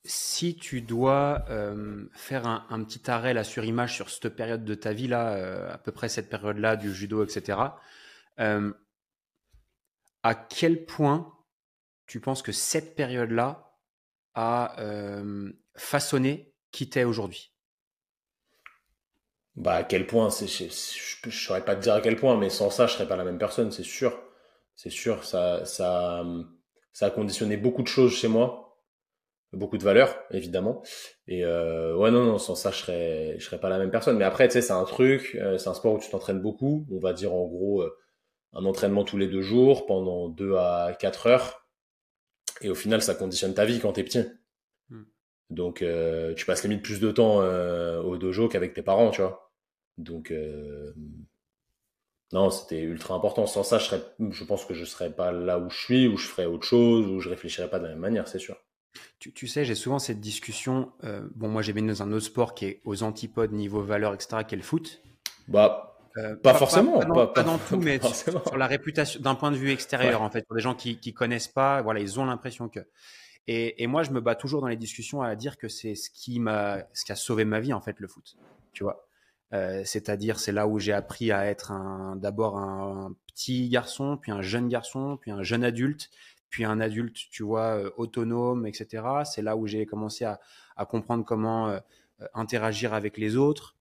[0.04, 4.74] Si tu dois euh, faire un, petit arrêt là sur image sur cette période de
[4.74, 7.58] ta vie là, euh, à peu près cette période-là du judo, etc.
[8.40, 8.72] Euh,
[10.22, 11.35] à quel point
[12.06, 13.72] tu penses que cette période-là
[14.34, 17.52] a euh, façonné qui t'es aujourd'hui?
[19.56, 20.64] Bah à quel point Je
[21.26, 23.24] ne saurais pas te dire à quel point, mais sans ça, je serais pas la
[23.24, 24.22] même personne, c'est sûr.
[24.74, 25.62] C'est sûr, ça,
[27.00, 28.78] a conditionné beaucoup de choses chez moi,
[29.54, 30.82] beaucoup de valeurs, évidemment.
[31.26, 34.18] Et euh, ouais, non, sans ça, je serais, serais pas la même personne.
[34.18, 36.86] Mais après, tu sais, c'est un truc, euh, c'est un sport où tu t'entraînes beaucoup.
[36.92, 37.82] On va dire en gros
[38.52, 41.65] un entraînement tous les deux jours pendant deux à quatre heures
[42.60, 44.24] et au final, ça conditionne ta vie quand t'es petit.
[44.90, 45.04] Hmm.
[45.50, 49.20] Donc, euh, tu passes limite plus de temps euh, au dojo qu'avec tes parents, tu
[49.20, 49.52] vois.
[49.98, 50.92] Donc, euh,
[52.32, 53.46] non, c'était ultra important.
[53.46, 56.16] Sans ça, je, serais, je pense que je serais pas là où je suis, où
[56.16, 58.56] je ferais autre chose, où je réfléchirais pas de la même manière, c'est sûr.
[59.18, 60.92] Tu, tu, sais, j'ai souvent cette discussion.
[61.34, 64.38] bon, moi, j'ai baigné dans un autre sport qui est aux antipodes niveau valeur, etc.,
[64.46, 65.02] qui est le foot.
[65.48, 66.98] Bah, euh, pas, forcément.
[67.00, 70.56] Pas, dans, tout, mais sur, la réputation d'un point de vue extérieur, en fait, pour
[70.56, 72.80] les gens qui, qui connaissent pas, voilà, ils ont l'impression que.
[73.48, 76.10] Et, et, moi, je me bats toujours dans les discussions à dire que c'est ce
[76.10, 78.36] qui m'a, ce qui a sauvé ma vie, en fait, le foot.
[78.72, 79.06] Tu vois.
[79.52, 84.32] Euh, c'est-à-dire, c'est là où j'ai appris à être un, d'abord un petit garçon, puis
[84.32, 86.10] un jeune garçon, puis un jeune adulte,
[86.50, 89.04] puis un adulte, tu vois, euh, autonome, etc.
[89.24, 90.40] C'est là où j'ai commencé à,
[90.76, 91.78] à, comprendre comment euh,
[92.34, 93.74] interagir avec les autres,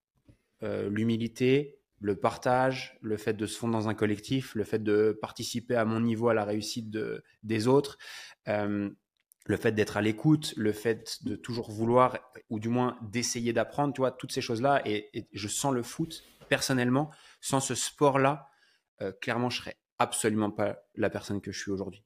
[0.61, 5.75] l'humilité, le partage, le fait de se fondre dans un collectif, le fait de participer
[5.75, 7.97] à mon niveau à la réussite de, des autres,
[8.47, 8.89] euh,
[9.45, 12.17] le fait d'être à l'écoute, le fait de toujours vouloir,
[12.49, 14.81] ou du moins d'essayer d'apprendre, tu vois, toutes ces choses-là.
[14.85, 18.49] Et, je sens le foot, personnellement, sans ce sport-là,
[19.01, 22.03] euh, clairement, je serais absolument pas la personne que je suis aujourd'hui.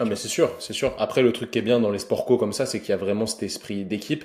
[0.00, 0.94] Ah mais c'est sûr, c'est sûr.
[0.98, 2.92] Après, le truc qui est bien dans les sports co comme ça, c'est qu'il y
[2.92, 4.24] a vraiment cet esprit d'équipe.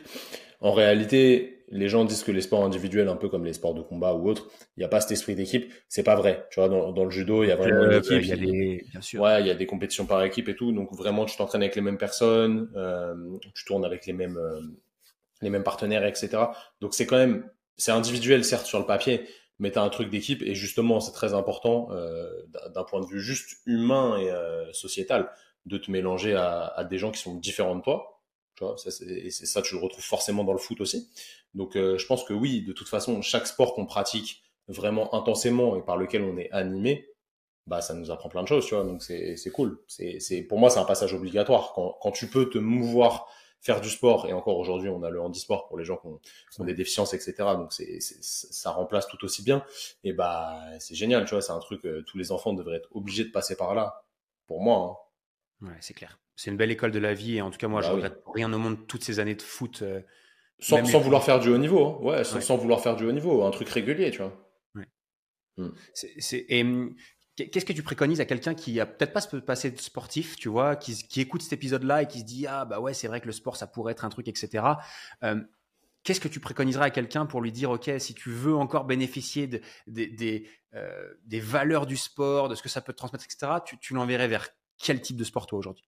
[0.62, 3.82] En réalité, les gens disent que les sports individuels, un peu comme les sports de
[3.82, 5.74] combat ou autres, il n'y a pas cet esprit d'équipe.
[5.90, 6.48] C'est pas vrai.
[6.52, 8.22] Tu vois, dans, dans, le judo, il y a vraiment une équipe.
[8.22, 9.22] Il y a des, bien sûr.
[9.22, 10.72] Ouais, il y a des compétitions par équipe et tout.
[10.72, 13.16] Donc vraiment, tu t'entraînes avec les mêmes personnes, euh,
[13.56, 14.62] tu tournes avec les mêmes, euh,
[15.42, 16.30] les mêmes partenaires, etc.
[16.80, 20.10] Donc c'est quand même, c'est individuel certes sur le papier, mais tu as un truc
[20.12, 22.30] d'équipe et justement, c'est très important euh,
[22.74, 25.32] d'un point de vue juste humain et euh, sociétal
[25.66, 28.13] de te mélanger à, à, des gens qui sont différents de toi
[28.56, 31.10] Tu vois, ça, et c'est ça, tu le retrouves forcément dans le foot aussi.
[31.54, 35.76] Donc, euh, je pense que oui, de toute façon, chaque sport qu'on pratique vraiment intensément
[35.76, 37.10] et par lequel on est animé,
[37.68, 38.84] bah, ça nous apprend plein de choses, tu vois.
[38.84, 39.80] Donc, c'est cool.
[39.88, 41.74] C'est, pour moi, c'est un passage obligatoire.
[41.74, 43.28] Quand, quand tu peux te mouvoir,
[43.62, 46.20] faire du sport, et encore aujourd'hui, on a le handisport pour les gens qui ont,
[46.52, 47.34] qui ont des déficiences, etc.
[47.56, 49.64] Donc, c'est, ça remplace tout aussi bien.
[50.04, 51.42] Et bah, c'est génial, tu vois.
[51.42, 54.04] C'est un truc, euh, tous les enfants devraient être obligés de passer par là.
[54.48, 55.03] Pour moi, hein.
[55.64, 56.20] Ouais, c'est clair.
[56.36, 57.38] C'est une belle école de la vie.
[57.38, 59.42] Et en tout cas, moi, je bah regrette rien au monde toutes ces années de
[59.42, 59.82] foot.
[59.82, 60.02] Euh,
[60.60, 61.98] sans, sans vouloir faire du haut niveau, hein.
[62.02, 64.50] ouais, sans, vouloir faire du haut niveau, un truc régulier, tu vois.
[64.76, 64.88] Ouais.
[65.58, 65.72] Hmm.
[66.48, 66.96] et hum,
[67.36, 70.48] qu'est-ce que tu préconises à quelqu'un qui a peut-être pas ce passé de sportif, tu
[70.48, 73.20] vois, qui, qui écoute cet épisode-là et qui se dit ah bah ouais c'est vrai
[73.20, 74.64] que le sport ça pourrait être un truc, etc.
[75.22, 75.46] Hum,
[76.04, 79.48] qu'est-ce que tu préconiserais à quelqu'un pour lui dire ok si tu veux encore bénéficier
[79.48, 79.62] de,
[80.76, 83.54] euh, des valeurs du sport, de ce que ça peut te transmettre, etc.
[83.66, 85.86] Tu, tu l'enverrais vers quel type de sport toi aujourd'hui?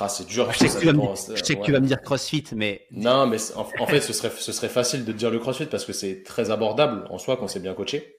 [0.00, 0.50] Ah, c'est dur.
[0.52, 4.30] Je sais, que, tu vas, me, dire CrossFit, mais non, mais en, fait, ce serait
[4.30, 7.48] ce serait facile de dire le CrossFit parce que c'est très abordable en soi quand
[7.48, 8.16] c'est bien coaché.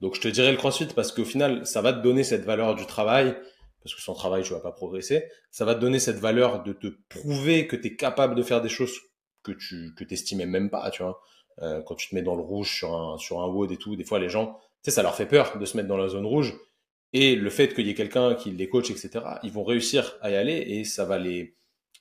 [0.00, 2.74] Donc je te dirais le CrossFit parce qu'au final, ça va te donner cette valeur
[2.74, 3.36] du travail
[3.82, 5.24] parce que sans travail, tu vas pas progresser.
[5.50, 8.60] Ça va te donner cette valeur de te prouver que tu es capable de faire
[8.60, 8.92] des choses
[9.42, 11.20] que tu que t'estimais même pas, tu vois.
[11.62, 13.96] Euh, quand tu te mets dans le rouge sur un sur un WOD et tout,
[13.96, 16.08] des fois les gens, tu sais, ça leur fait peur de se mettre dans la
[16.08, 16.54] zone rouge
[17.18, 20.30] et le fait qu'il y ait quelqu'un qui les coach, etc., ils vont réussir à
[20.30, 21.54] y aller et ça va les,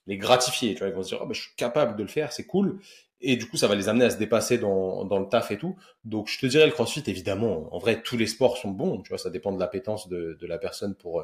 [0.07, 0.73] les gratifier.
[0.73, 2.45] Tu vois, ils vont se dire, oh, ben, je suis capable de le faire, c'est
[2.45, 2.81] cool.
[3.21, 5.57] Et du coup, ça va les amener à se dépasser dans, dans le taf et
[5.57, 5.77] tout.
[6.03, 7.73] Donc, je te dirais le crossfit, évidemment.
[7.73, 9.01] En vrai, tous les sports sont bons.
[9.03, 11.23] Tu vois, ça dépend de l'appétence de, de la personne pour,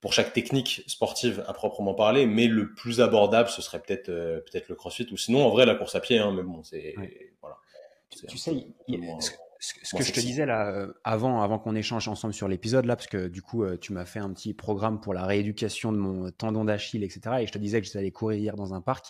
[0.00, 2.26] pour chaque technique sportive à proprement parler.
[2.26, 5.06] Mais le plus abordable, ce serait peut-être euh, peut-être le crossfit.
[5.12, 6.18] Ou sinon, en vrai, la course à pied.
[6.18, 6.96] Hein, mais bon, c'est.
[7.40, 7.56] Voilà.
[8.10, 8.50] Tu sais,
[9.20, 9.30] ce,
[9.72, 13.06] que je te disais là euh, avant, avant qu'on échange ensemble sur l'épisode là, parce
[13.06, 16.30] que du coup euh, tu m'as fait un petit programme pour la rééducation de mon
[16.30, 17.36] tendon d'Achille, etc.
[17.40, 19.06] Et je te disais que j'étais allé courir hier dans un parc.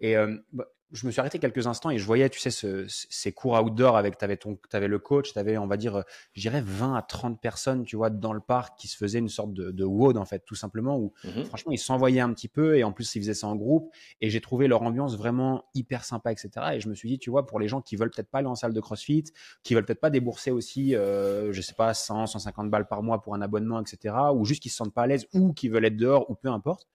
[0.00, 2.86] Et euh, bah, je me suis arrêté quelques instants et je voyais, tu sais, ce,
[2.88, 4.38] ces cours outdoor avec, tu avais,
[4.72, 7.96] avais, le coach, tu avais, on va dire, je dirais 20 à 30 personnes, tu
[7.96, 10.54] vois, dans le parc qui se faisaient une sorte de, de WOD, en fait, tout
[10.54, 13.48] simplement, où mmh franchement, ils s'envoyaient un petit peu et en plus, ils faisaient ça
[13.48, 16.50] en groupe et j'ai trouvé leur ambiance vraiment hyper sympa, etc.
[16.74, 18.48] Et je me suis dit, tu vois, pour les gens qui veulent peut-être pas aller
[18.48, 19.24] en salle de CrossFit,
[19.62, 23.20] qui veulent peut-être pas débourser aussi, euh, je sais pas, 100, 150 balles par mois
[23.20, 25.84] pour un abonnement, etc., ou juste qui se sentent pas à l'aise ou qui veulent
[25.84, 26.86] être dehors ou peu importe,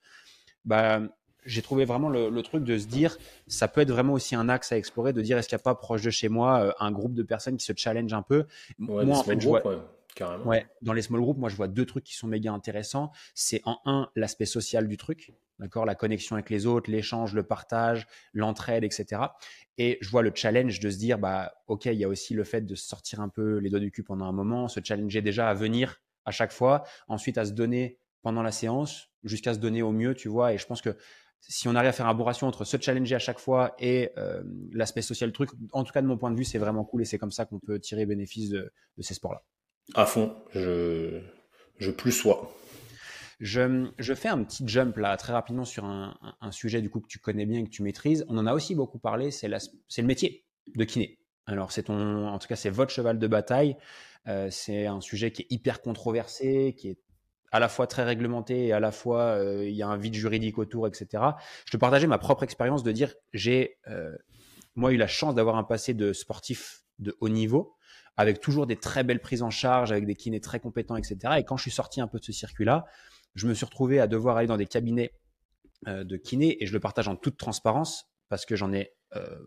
[0.64, 1.00] bah,
[1.44, 4.72] j'ai trouvé vraiment le, truc de se dire, ça peut être vraiment aussi un axe
[4.72, 6.92] à explorer, de dire est-ce qu'il n'y a pas proche de chez moi euh, un
[6.92, 8.44] groupe de personnes qui se challenge un peu?
[8.78, 9.62] moi, en fait, je vois,
[10.14, 10.44] carrément.
[10.44, 13.12] Ouais, dans les small groups, moi, je vois deux trucs qui sont méga intéressants.
[13.34, 17.42] C'est en un, l'aspect social du truc, d'accord, la connexion avec les autres, l'échange, le
[17.42, 19.22] partage, l'entraide, etc.
[19.78, 22.44] Et je vois le challenge de se dire, bah, ok, il y a aussi le
[22.44, 25.48] fait de sortir un peu les doigts du cul pendant un moment, se challenger déjà
[25.48, 29.82] à venir à chaque fois, ensuite à se donner pendant la séance, jusqu'à se donner
[29.82, 30.52] au mieux, tu vois.
[30.52, 30.96] Et je pense que
[31.48, 34.10] si on arrive à faire un bon ratio entre se challenger à chaque fois et
[34.16, 36.84] euh, l'aspect social du truc, en tout cas de mon point de vue, c'est vraiment
[36.84, 39.42] cool et c'est comme ça qu'on peut tirer bénéfice de, ces sports-là.
[39.94, 41.20] À fond, je,
[41.78, 42.54] je plus sois.
[43.40, 47.00] Je, je, fais un petit jump là très rapidement sur un, un, sujet du coup
[47.00, 48.24] que tu connais bien et que tu maîtrises.
[48.28, 50.44] On en a aussi beaucoup parlé, c'est le métier
[50.76, 51.18] de kiné.
[51.46, 53.76] Alors c'est ton, en tout cas c'est votre cheval de bataille.
[54.28, 56.98] Euh, c'est un sujet qui est hyper controversé, qui est
[57.52, 60.14] à la fois très réglementé et à la fois euh, il y a un vide
[60.14, 61.22] juridique autour, etc.
[61.66, 64.16] Je te partageais ma propre expérience de dire j'ai euh,
[64.74, 67.76] moi eu la chance d'avoir un passé de sportif de haut niveau
[68.16, 71.16] avec toujours des très belles prises en charge, avec des kinés très compétents, etc.
[71.38, 72.84] Et quand je suis sorti un peu de ce circuit-là,
[73.34, 75.14] je me suis retrouvé à devoir aller dans des cabinets
[75.88, 78.94] euh, de kinés et je le partage en toute transparence parce que j'en ai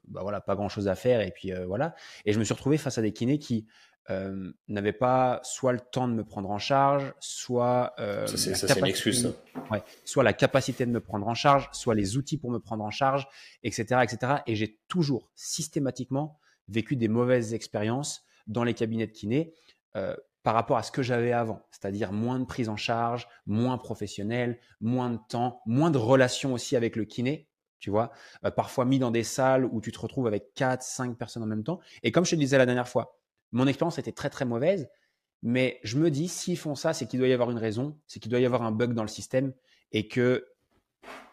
[0.07, 2.77] bah voilà pas grand chose à faire et puis voilà et je me suis retrouvé
[2.77, 3.65] face à des kinés qui
[4.09, 9.33] euh, n'avait pas soit le temps de me prendre en charge, soit euh, ça, excuse,
[9.71, 12.83] ouais, soit la capacité de me prendre en charge, soit les outils pour me prendre
[12.83, 13.27] en charge,
[13.63, 14.33] etc., etc.
[14.47, 19.53] Et j'ai toujours systématiquement vécu des mauvaises expériences dans les cabinets de kiné
[19.95, 23.79] euh, par rapport à ce que j'avais avant, c'est-à-dire moins de prise en charge, moins
[23.79, 27.49] professionnel, moins de temps, moins de relations aussi avec le kiné.
[27.79, 28.11] Tu vois,
[28.45, 31.47] euh, parfois mis dans des salles où tu te retrouves avec 4, 5 personnes en
[31.47, 31.79] même temps.
[32.03, 33.17] Et comme je te disais la dernière fois,
[33.55, 34.89] mon expérience était très très mauvaise,
[35.41, 38.19] mais je me dis, s'ils font ça, c'est qu'il doit y avoir une raison, c'est
[38.19, 39.53] qu'il doit y avoir un bug dans le système
[39.93, 40.45] et que,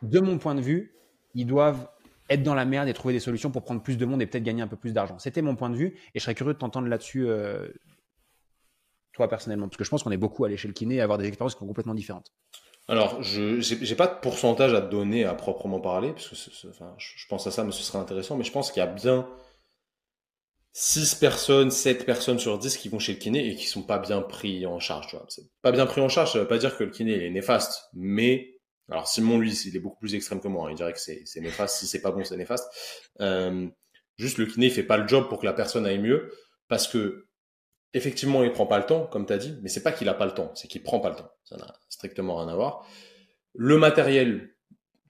[0.03, 0.95] de mon point de vue,
[1.35, 1.89] ils doivent
[2.31, 4.45] être dans la merde et trouver des solutions pour prendre plus de monde et peut-être
[4.45, 5.19] gagner un peu plus d'argent.
[5.19, 7.67] C'était mon point de vue et je serais curieux de t'entendre là-dessus, euh,
[9.13, 11.19] toi personnellement, parce que je pense qu'on est beaucoup allé chez le kiné et avoir
[11.19, 12.33] des expériences qui sont complètement différentes.
[12.87, 16.35] Alors, je n'ai pas de pourcentage à donner à proprement parler, parce que
[16.99, 19.29] je pense à ça, mais ce serait intéressant, mais je pense qu'il y a bien
[20.75, 23.99] 6 personnes, 7 personnes sur 10 qui vont chez le kiné et qui sont pas
[23.99, 25.09] bien pris en charge.
[25.09, 25.27] Tu vois.
[25.61, 28.59] Pas bien pris en charge, ça veut pas dire que le kiné est néfaste, mais
[28.91, 30.67] Alors Simon, lui, il est beaucoup plus extrême que moi.
[30.69, 30.73] Hein.
[30.73, 31.77] Il dirait que c'est néfaste.
[31.77, 32.67] Si c'est pas bon, c'est néfaste.
[33.21, 33.69] Euh,
[34.17, 36.33] juste le kiné, il fait pas le job pour que la personne aille mieux,
[36.69, 37.27] parce que
[37.95, 40.15] effectivement, il prend pas le temps, comme tu as dit, mais c'est pas qu'il a
[40.15, 41.31] pas le temps, c'est qu'il prend pas le temps.
[41.45, 42.87] Ça n'a strictement rien à voir.
[43.55, 44.55] Le matériel,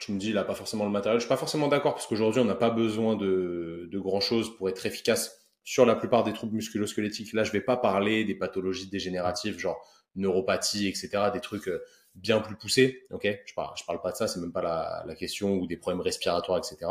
[0.00, 1.20] tu me dis, il a pas forcément le matériel.
[1.20, 4.56] Je suis pas forcément d'accord, parce qu'aujourd'hui, on n'a pas besoin de, de grand chose
[4.56, 7.32] pour être efficace sur la plupart des troubles musculo-squelettiques.
[7.32, 9.80] Là, je vais pas parler des pathologies dégénératives, genre
[10.16, 11.82] neuropathie, etc., des trucs euh,
[12.14, 13.06] bien plus poussés.
[13.10, 16.00] Ok, je parle, parle pas de ça, c'est même pas la, question ou des problèmes
[16.00, 16.90] respiratoires, etc.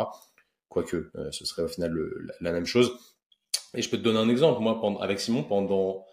[0.70, 1.96] Quoique, euh, ce serait au final
[2.40, 2.98] la, même chose.
[3.76, 4.62] Et je peux te donner un exemple.
[4.62, 6.06] Moi, avec Simon, pendant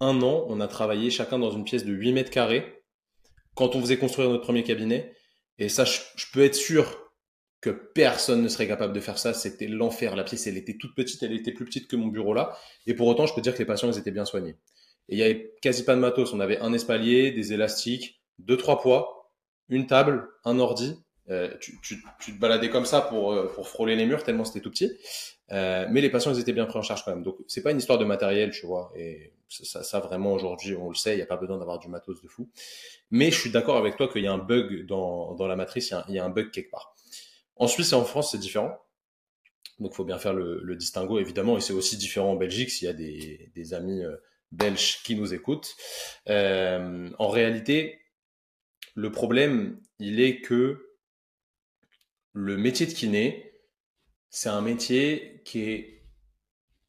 [0.00, 2.82] un an, on a travaillé chacun dans une pièce de 8 mètres carrés
[3.54, 5.14] quand on faisait construire notre premier cabinet.
[5.58, 7.03] Et ça, je peux être sûr
[7.64, 9.32] que personne ne serait capable de faire ça.
[9.32, 10.16] C'était l'enfer.
[10.16, 12.54] La pièce, elle était toute petite, elle était plus petite que mon bureau là.
[12.86, 14.56] Et pour autant, je peux dire que les patients, ils étaient bien soignés.
[15.08, 16.34] Et il y avait quasi pas de matos.
[16.34, 19.32] On avait un espalier, des élastiques, deux, trois poids,
[19.70, 20.94] une table, un ordi.
[21.30, 24.44] Euh, tu, tu, tu, te baladais comme ça pour, euh, pour frôler les murs tellement
[24.44, 24.92] c'était tout petit.
[25.52, 27.22] Euh, mais les patients, ils étaient bien pris en charge quand même.
[27.22, 28.92] Donc, c'est pas une histoire de matériel, tu vois.
[28.94, 31.88] Et ça, ça vraiment, aujourd'hui, on le sait, il n'y a pas besoin d'avoir du
[31.88, 32.50] matos de fou.
[33.10, 35.90] Mais je suis d'accord avec toi qu'il y a un bug dans, dans la matrice,
[35.90, 36.93] il y, il y a un bug quelque part.
[37.56, 38.80] En Suisse et en France, c'est différent.
[39.80, 41.56] Donc, il faut bien faire le, distinguo, évidemment.
[41.56, 44.02] Et c'est aussi différent en Belgique s'il y a des, amis
[44.54, 45.76] belges qui nous écoutent.
[46.28, 48.00] Euh, en réalité,
[48.94, 50.90] le problème, il est que
[52.32, 53.52] le métier de kiné,
[54.30, 56.02] c'est un métier qui est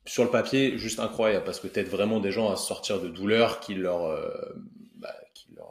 [0.06, 3.60] sur le papier juste incroyable parce que t'aides vraiment des gens à sortir de douleurs
[3.60, 4.30] qui leur, euh,
[4.96, 5.16] bah,
[5.58, 5.62] euh,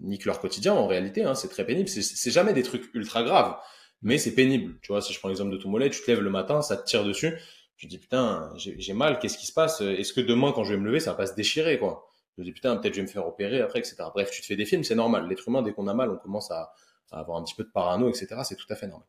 [0.00, 1.22] niquent leur quotidien en réalité.
[1.22, 1.88] Hein, c'est très pénible.
[1.88, 3.56] C'est jamais des trucs ultra graves,
[4.04, 4.78] mais c'est pénible.
[4.82, 6.76] Tu vois, si je prends l'exemple de ton mollet, tu te lèves le matin, ça
[6.76, 7.36] te tire dessus
[7.76, 9.80] je dis putain, j'ai mal, qu'est-ce qui se passe?
[9.80, 12.08] Est-ce que demain, quand je vais me lever, ça va pas se déchirer quoi?
[12.36, 13.96] Je me dis putain, peut-être je vais me faire opérer après, etc.
[14.14, 15.28] Bref, tu te fais des films, c'est normal.
[15.28, 16.72] L'être humain, dès qu'on a mal, on commence à,
[17.10, 18.40] avoir un petit peu de parano, etc.
[18.42, 19.06] C'est tout à fait normal.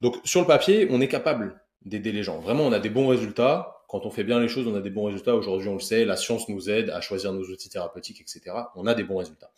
[0.00, 2.38] Donc sur le papier, on est capable d'aider les gens.
[2.38, 3.84] Vraiment, on a des bons résultats.
[3.88, 5.34] Quand on fait bien les choses, on a des bons résultats.
[5.34, 8.42] Aujourd'hui, on le sait, la science nous aide à choisir nos outils thérapeutiques, etc.
[8.76, 9.50] On a des bons résultats.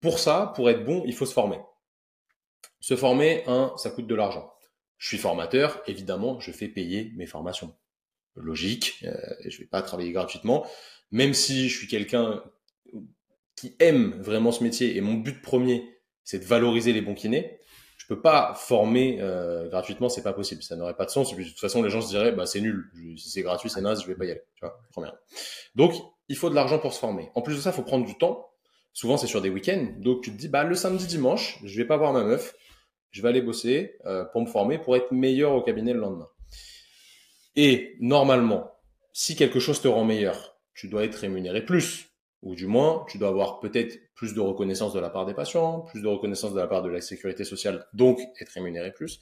[0.00, 1.60] Pour ça, pour être bon, il faut se former.
[2.80, 4.52] Se former, un, ça coûte de l'argent.
[4.98, 7.74] Je suis formateur, évidemment, je fais payer mes formations.
[8.34, 10.66] Logique, euh, je vais pas travailler gratuitement,
[11.10, 12.42] même si je suis quelqu'un
[13.54, 15.88] qui aime vraiment ce métier et mon but premier,
[16.22, 17.58] c'est de valoriser les bons kinés.
[17.96, 21.34] Je peux pas former euh, gratuitement, c'est pas possible, ça n'aurait pas de sens.
[21.34, 24.02] de toute façon, les gens se diraient, bah c'est nul, si c'est gratuit, c'est naze,
[24.02, 24.42] je vais pas y aller.
[24.54, 25.16] Tu vois, première.
[25.74, 25.94] Donc,
[26.28, 27.30] il faut de l'argent pour se former.
[27.34, 28.50] En plus de ça, il faut prendre du temps.
[28.92, 31.84] Souvent, c'est sur des week-ends, donc tu te dis, bah le samedi, dimanche, je vais
[31.84, 32.54] pas voir ma meuf,
[33.10, 36.28] je vais aller bosser euh, pour me former, pour être meilleur au cabinet le lendemain.
[37.56, 38.72] Et normalement,
[39.12, 42.10] si quelque chose te rend meilleur, tu dois être rémunéré plus,
[42.42, 45.80] ou du moins, tu dois avoir peut-être plus de reconnaissance de la part des patients,
[45.80, 49.20] plus de reconnaissance de la part de la sécurité sociale, donc être rémunéré plus.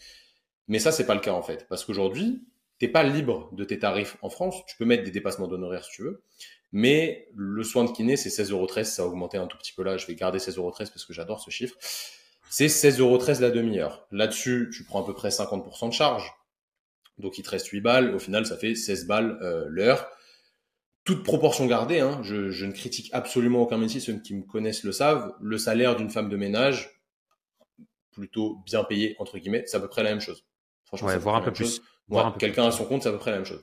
[0.66, 2.44] Mais ça, c'est pas le cas en fait, parce qu'aujourd'hui,
[2.79, 4.64] t'es pas libre de tes tarifs en France.
[4.66, 6.23] Tu peux mettre des dépassements d'honoraires si tu veux,
[6.73, 8.68] mais le soin de kiné, c'est 16,13 euros.
[8.83, 9.97] Ça a augmenté un tout petit peu là.
[9.97, 11.77] Je vais garder 16,13 euros parce que j'adore ce chiffre
[12.50, 14.07] c'est 16,13 euros la demi-heure.
[14.11, 16.33] Là-dessus, tu prends à peu près 50% de charge.
[17.18, 18.14] Donc il te reste 8 balles.
[18.14, 20.09] Au final, ça fait 16 balles euh, l'heure.
[21.04, 24.85] Toute proportion gardée, hein, je, je, ne critique absolument aucun métier, ceux qui me connaissent
[24.85, 25.35] le savent.
[25.40, 27.02] Le salaire d'une femme de ménage,
[28.12, 30.46] plutôt bien payé, entre guillemets, c'est à peu près la même chose.
[30.87, 31.83] Franchement, ouais, voir un peu plus.
[32.38, 33.62] Quelqu'un à son compte, c'est à peu près la même chose.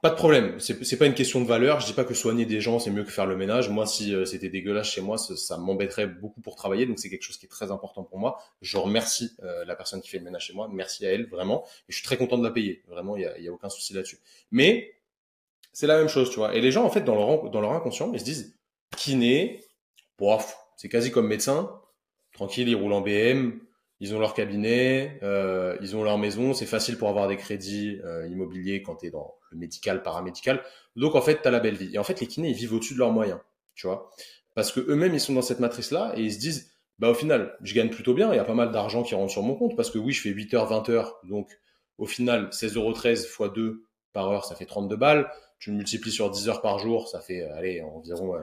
[0.00, 0.60] Pas de problème.
[0.60, 1.80] C'est pas une question de valeur.
[1.80, 3.68] Je dis pas que soigner des gens c'est mieux que faire le ménage.
[3.68, 6.86] Moi, si euh, c'était dégueulasse chez moi, ça, m'embêterait beaucoup pour travailler.
[6.86, 8.40] Donc c'est quelque chose qui est très important pour moi.
[8.62, 10.68] Je remercie euh, la personne qui fait le ménage chez moi.
[10.72, 11.64] Merci à elle vraiment.
[11.88, 12.84] Et je suis très content de la payer.
[12.86, 14.20] Vraiment, il y a, aucun souci là-dessus.
[14.52, 14.94] Mais
[15.72, 16.54] c'est la même chose, tu vois.
[16.54, 18.54] Et les gens en fait dans leur dans leur inconscient, ils se disent
[18.96, 19.64] kiné,
[20.16, 21.72] bof, c'est quasi comme médecin.
[22.32, 23.58] Tranquille, ils roulent en BM,
[24.00, 28.00] ils ont leur cabinet, euh, ils ont leur maison, c'est facile pour avoir des crédits
[28.04, 30.62] euh, immobiliers quand tu es dans le médical, paramédical.
[30.94, 31.90] Donc en fait, tu la belle vie.
[31.94, 33.40] Et en fait, les kinés, ils vivent au-dessus de leurs moyens,
[33.74, 34.10] tu vois.
[34.54, 37.56] Parce que eux-mêmes, ils sont dans cette matrice-là et ils se disent, bah au final,
[37.62, 39.76] je gagne plutôt bien, il y a pas mal d'argent qui rentre sur mon compte
[39.76, 41.58] parce que oui, je fais 8 heures, 20 heures, donc
[41.96, 46.12] au final, 16,13 euros x 2 par heure, ça fait 32 balles tu le multiplies
[46.12, 48.36] sur 10 heures par jour, ça fait allez, environ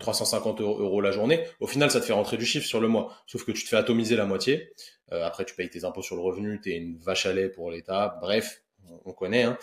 [0.00, 1.44] 350 euros, la journée.
[1.60, 3.14] Au final, ça te fait rentrer du chiffre sur le mois.
[3.26, 4.72] Sauf que tu te fais atomiser la moitié.
[5.12, 7.48] Euh, après, tu payes tes impôts sur le revenu, tu es une vache à lait
[7.48, 8.18] pour l'État.
[8.20, 8.62] Bref,
[9.04, 9.42] on, connaît.
[9.42, 9.58] Hein.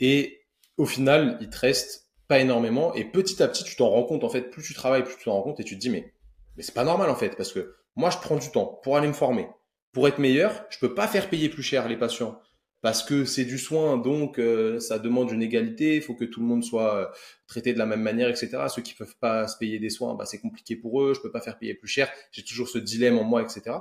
[0.00, 0.40] Et
[0.76, 2.92] au final, il te reste pas énormément.
[2.94, 4.24] Et petit à petit, tu t'en rends compte.
[4.24, 5.60] En fait, plus tu travailles, plus tu t'en rends compte.
[5.60, 6.12] Et tu te dis, mais,
[6.56, 7.36] mais c'est pas normal en fait.
[7.36, 9.46] Parce que moi, je prends du temps pour aller me former.
[9.92, 12.40] Pour être meilleur, je peux pas faire payer plus cher les patients
[12.82, 16.40] parce que c'est du soin, donc euh, ça demande une égalité, il faut que tout
[16.40, 17.06] le monde soit euh,
[17.46, 18.64] traité de la même manière, etc.
[18.74, 21.30] Ceux qui peuvent pas se payer des soins, bah, c'est compliqué pour eux, je peux
[21.30, 23.76] pas faire payer plus cher, j'ai toujours ce dilemme en moi, etc.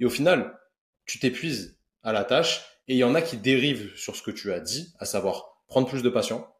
[0.00, 0.58] Et au final,
[1.04, 4.30] tu t'épuises à la tâche, et il y en a qui dérivent sur ce que
[4.30, 6.54] tu as dit, à savoir prendre plus de patients,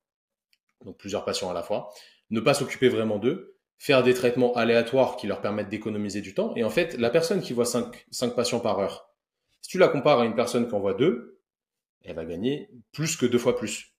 [0.84, 1.90] donc plusieurs patients à la fois,
[2.30, 6.52] ne pas s'occuper vraiment d'eux, faire des traitements aléatoires qui leur permettent d'économiser du temps.
[6.56, 9.14] Et en fait, la personne qui voit 5, 5 patients par heure,
[9.62, 11.37] si tu la compares à une personne qui en voit 2,
[12.02, 13.94] elle va gagner plus que deux fois plus.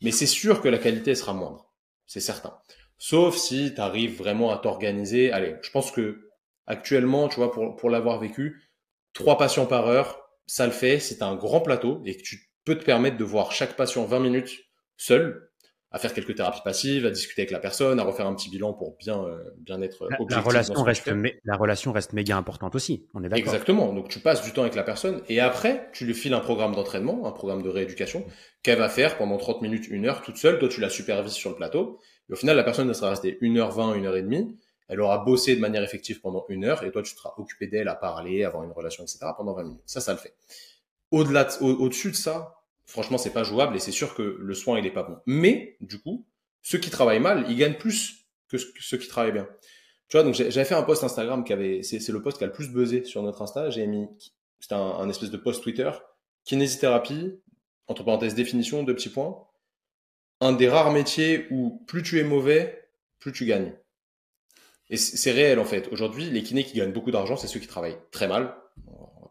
[0.00, 1.72] Mais c'est sûr que la qualité sera moindre.
[2.06, 2.58] C'est certain.
[2.98, 5.32] Sauf si tu arrives vraiment à t'organiser.
[5.32, 6.28] Allez, je pense que
[6.66, 8.70] actuellement, tu vois, pour, pour l'avoir vécu,
[9.12, 10.98] trois patients par heure, ça le fait.
[10.98, 14.20] C'est un grand plateau et que tu peux te permettre de voir chaque patient 20
[14.20, 14.64] minutes
[14.96, 15.51] seul
[15.92, 18.72] à faire quelques thérapies passives, à discuter avec la personne, à refaire un petit bilan
[18.72, 20.36] pour bien euh, bien être la, objectif.
[20.36, 21.12] La relation reste
[21.44, 23.06] la relation reste méga importante aussi.
[23.14, 23.44] On est d'accord.
[23.44, 23.92] Exactement.
[23.92, 26.74] Donc tu passes du temps avec la personne et après tu lui files un programme
[26.74, 28.24] d'entraînement, un programme de rééducation
[28.62, 30.58] qu'elle va faire pendant 30 minutes, une heure toute seule.
[30.58, 31.98] Toi tu la supervises sur le plateau.
[32.30, 34.58] Et au final la personne elle sera restée une heure 20 une heure et demie.
[34.88, 37.88] Elle aura bossé de manière effective pendant une heure et toi tu seras occupé d'elle
[37.88, 39.20] à parler, avoir une relation, etc.
[39.36, 39.82] pendant 20 minutes.
[39.86, 40.34] Ça, ça le fait.
[41.10, 44.86] Au-delà, au-dessus de ça, franchement, c'est pas jouable et c'est sûr que le soin, il
[44.86, 45.18] est pas bon.
[45.26, 46.26] Mais, du coup,
[46.62, 49.48] ceux qui travaillent mal, ils gagnent plus que ceux qui travaillent bien.
[50.08, 52.46] Tu vois, donc j'avais fait un post Instagram qui avait, c'est le post qui a
[52.46, 53.70] le plus buzzé sur notre Insta.
[53.70, 54.06] J'ai mis,
[54.60, 55.90] c'était un, espèce de post Twitter,
[56.44, 57.40] kinésithérapie,
[57.88, 59.46] entre parenthèses définition, deux petits points.
[60.40, 63.72] Un des rares métiers où plus tu es mauvais, plus tu gagnes.
[64.90, 65.88] Et c'est réel en fait.
[65.92, 68.54] Aujourd'hui, les kinés qui gagnent beaucoup d'argent, c'est ceux qui travaillent très mal,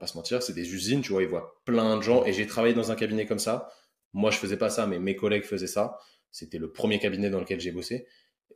[0.02, 2.26] pas se mentir, c'est des usines, tu vois, ils voient plein de gens.
[2.26, 3.70] Et j'ai travaillé dans un cabinet comme ça.
[4.14, 5.98] Moi, je faisais pas ça, mais mes collègues faisaient ça.
[6.32, 8.08] C'était le premier cabinet dans lequel j'ai bossé.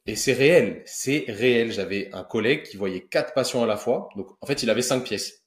[0.05, 1.71] Et c'est réel, c'est réel.
[1.71, 4.09] J'avais un collègue qui voyait quatre patients à la fois.
[4.15, 5.45] Donc, en fait, il avait cinq pièces.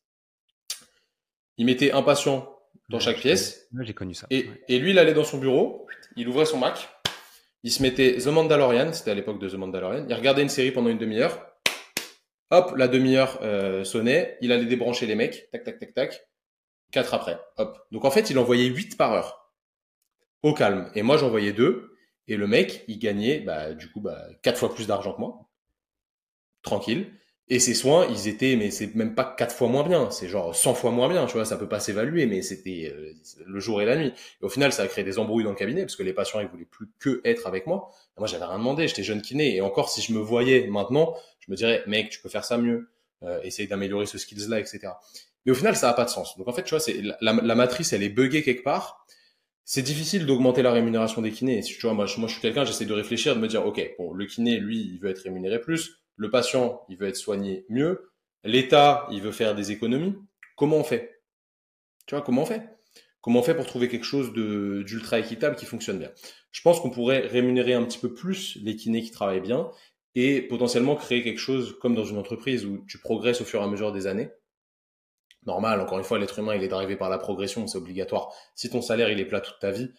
[1.59, 2.57] Il mettait un patient
[2.88, 3.68] dans chaque pièce.
[3.80, 4.26] j'ai connu ça.
[4.30, 5.86] Et, et, lui, il allait dans son bureau,
[6.16, 6.88] il ouvrait son Mac,
[7.64, 10.70] il se mettait The Mandalorian, c'était à l'époque de The Mandalorian, il regardait une série
[10.70, 11.44] pendant une demi-heure,
[12.51, 16.28] Hop, la demi-heure euh, sonnait, il allait débrancher les mecs, tac, tac, tac, tac.
[16.90, 17.78] Quatre après, hop.
[17.92, 19.53] Donc en fait, il envoyait huit par heure,
[20.42, 20.90] au calme.
[20.94, 21.94] Et moi, j'envoyais deux.
[22.26, 25.49] Et le mec, il gagnait, bah, du coup, bah, quatre fois plus d'argent que moi,
[26.62, 27.12] tranquille.
[27.51, 30.55] Et ses soins, ils étaient, mais c'est même pas quatre fois moins bien, c'est genre
[30.55, 33.14] 100 fois moins bien, tu vois, ça peut pas s'évaluer, mais c'était euh,
[33.46, 34.12] le jour et la nuit.
[34.42, 36.40] Et au final, ça a créé des embrouilles dans le cabinet, parce que les patients,
[36.40, 37.90] ils voulaient plus que être avec moi.
[38.18, 41.51] moi, j'avais rien demandé, j'étais jeune kiné, et encore, si je me voyais maintenant, je
[41.51, 42.90] me dirais, mec, tu peux faire ça mieux,
[43.22, 44.80] euh, essaye d'améliorer ce skills-là, etc.
[45.46, 46.36] Mais au final, ça a pas de sens.
[46.36, 49.07] Donc en fait, tu vois, c'est la, la, matrice, elle est buggée quelque part.
[49.64, 51.62] C'est difficile d'augmenter la rémunération des kinés.
[51.62, 53.94] Tu vois, moi, je, moi, je suis quelqu'un, j'essaie de réfléchir, de me dire, ok,
[53.99, 57.64] bon, le kiné, lui, il veut être rémunéré plus le patient, il veut être soigné
[57.70, 58.10] mieux.
[58.44, 60.14] L'État, il veut faire des économies.
[60.56, 61.22] Comment on fait?
[62.06, 62.68] Tu vois, comment on fait?
[63.20, 66.10] Comment on fait pour trouver quelque chose d'ultra équitable qui fonctionne bien?
[66.50, 69.70] Je pense qu'on pourrait rémunérer un petit peu plus les kinés qui travaillent bien
[70.14, 73.64] et potentiellement créer quelque chose comme dans une entreprise où tu progresses au fur et
[73.64, 74.30] à mesure des années.
[75.46, 78.32] Normal, encore une fois, l'être humain, il est drivé par la progression, c'est obligatoire.
[78.56, 79.90] Si ton salaire, il est plat toute ta vie,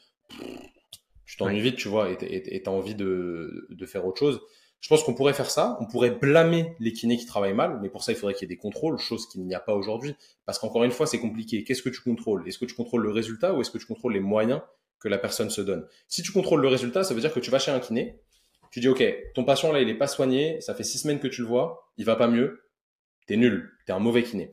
[1.26, 4.42] tu t'ennuies vite, tu vois, et tu as envie de, de faire autre chose.
[4.82, 7.90] Je pense qu'on pourrait faire ça, on pourrait blâmer les kinés qui travaillent mal, mais
[7.90, 10.16] pour ça, il faudrait qu'il y ait des contrôles, chose qu'il n'y a pas aujourd'hui.
[10.46, 11.64] Parce qu'encore une fois, c'est compliqué.
[11.64, 12.48] Qu'est-ce que tu contrôles?
[12.48, 14.62] Est-ce que tu contrôles le résultat ou est-ce que tu contrôles les moyens
[15.00, 15.86] que la personne se donne?
[16.08, 18.22] Si tu contrôles le résultat, ça veut dire que tu vas chez un kiné,
[18.72, 19.04] tu dis, OK,
[19.36, 21.92] ton patient là, il est pas soigné, ça fait six semaines que tu le vois,
[21.98, 22.64] il va pas mieux,
[23.28, 24.52] t'es nul, t'es un mauvais kiné.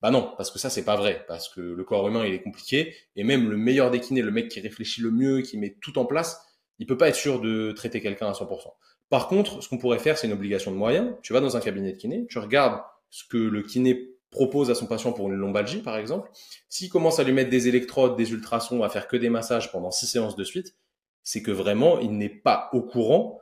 [0.00, 2.42] Bah non, parce que ça, c'est pas vrai, parce que le corps humain, il est
[2.42, 5.76] compliqué, et même le meilleur des kinés, le mec qui réfléchit le mieux, qui met
[5.80, 6.40] tout en place,
[6.78, 8.72] il peut pas être sûr de traiter quelqu'un à 100%.
[9.10, 11.14] Par contre, ce qu'on pourrait faire, c'est une obligation de moyens.
[11.22, 14.74] Tu vas dans un cabinet de kiné, tu regardes ce que le kiné propose à
[14.74, 16.30] son patient pour une lombalgie, par exemple.
[16.68, 19.90] S'il commence à lui mettre des électrodes, des ultrasons, à faire que des massages pendant
[19.90, 20.76] six séances de suite,
[21.22, 23.40] c'est que vraiment, il n'est pas au courant,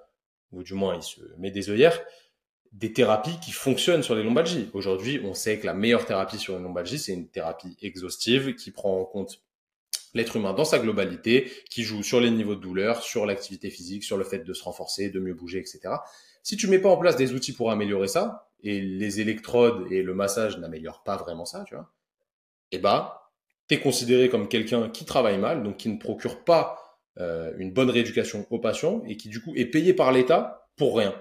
[0.53, 2.01] ou du moins, il se met des œillères,
[2.73, 4.71] des thérapies qui fonctionnent sur les lombalgies.
[4.75, 8.71] Aujourd'hui, on sait que la meilleure thérapie sur une lombalgie, c'est une thérapie exhaustive qui
[8.71, 9.43] prend en compte
[10.17, 14.03] l'être humain dans sa globalité, qui joue sur les niveaux de douleur, sur l'activité physique,
[14.03, 15.81] sur le fait de se renforcer, de mieux bouger, etc.
[16.43, 20.03] Si tu mets pas en place des outils pour améliorer ça, et les électrodes et
[20.03, 21.93] le massage n'améliorent pas vraiment ça, tu vois,
[22.73, 23.33] eh bah,
[23.71, 26.79] es considéré comme quelqu'un qui travaille mal, donc qui ne procure pas
[27.19, 30.97] euh, une bonne rééducation aux patients et qui du coup est payé par l'État pour
[30.97, 31.15] rien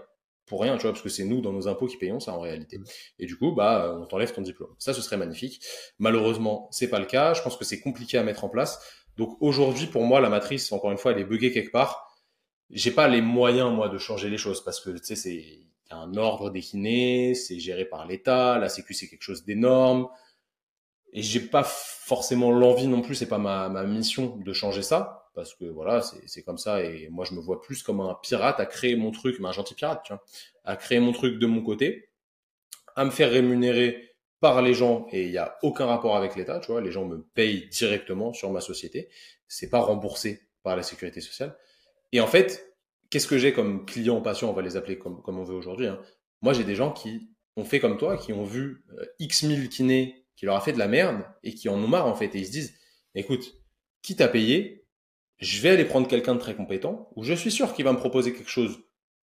[0.46, 2.40] pour rien, tu vois, parce que c'est nous dans nos impôts qui payons ça en
[2.40, 2.80] réalité.
[3.20, 4.74] Et du coup, bah, on t'enlève ton diplôme.
[4.78, 5.62] Ça, ce serait magnifique.
[5.98, 7.34] Malheureusement, c'est pas le cas.
[7.34, 8.80] Je pense que c'est compliqué à mettre en place.
[9.18, 12.08] Donc aujourd'hui, pour moi, la matrice, encore une fois, elle est buggée quelque part.
[12.70, 15.60] J'ai pas les moyens moi de changer les choses parce que tu sais, c'est
[15.92, 18.58] un ordre décliné, c'est géré par l'État.
[18.58, 20.08] La Sécu, c'est quelque chose d'énorme.
[21.14, 25.25] et j'ai pas forcément l'envie non plus, c'est pas ma, ma mission de changer ça,
[25.36, 28.60] parce que voilà, c'est comme ça, et moi je me vois plus comme un pirate
[28.60, 30.24] à créer mon truc, mais un gentil pirate, tu vois,
[30.64, 32.10] à créer mon truc de mon côté,
[32.96, 36.60] à me faire rémunérer par les gens, et il n'y a aucun rapport avec l'État,
[36.60, 39.10] tu vois, les gens me payent directement sur ma société,
[39.48, 41.56] c'est pas remboursé par la sécurité sociale.
[42.12, 42.76] Et en fait,
[43.10, 45.88] qu'est-ce que j'ai comme clients, patients, on va les appeler comme, comme on veut aujourd'hui,
[45.88, 46.02] hein.
[46.42, 49.70] moi j'ai des gens qui ont fait comme toi, qui ont vu euh, X mille
[49.70, 52.36] kinés qui leur a fait de la merde et qui en ont marre en fait.
[52.36, 52.78] Et ils se disent
[53.16, 53.56] écoute,
[54.02, 54.85] qui t'a payé,
[55.40, 57.98] je vais aller prendre quelqu'un de très compétent où je suis sûr qu'il va me
[57.98, 58.80] proposer quelque chose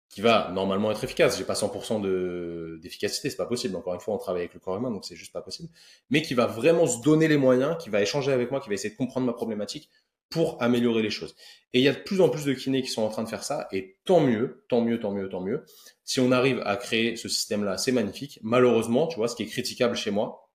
[0.09, 1.37] qui va normalement être efficace.
[1.37, 3.75] J'ai pas 100% de d'efficacité, c'est pas possible.
[3.77, 5.69] Encore une fois, on travaille avec le corps humain, donc c'est juste pas possible.
[6.11, 8.75] Mais qui va vraiment se donner les moyens, qui va échanger avec moi, qui va
[8.75, 9.91] essayer de comprendre ma problématique
[10.31, 11.35] pour améliorer les choses.
[11.73, 13.29] Et il y a de plus en plus de kinés qui sont en train de
[13.29, 15.65] faire ça, et tant mieux, tant mieux, tant mieux, tant mieux.
[16.05, 18.41] Si on arrive à créer ce système-là, c'est magnifique.
[18.43, 20.51] Malheureusement, tu vois, ce qui est critiquable chez moi,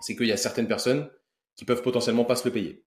[0.00, 1.08] c'est qu'il y a certaines personnes
[1.56, 2.84] qui peuvent potentiellement pas se le payer.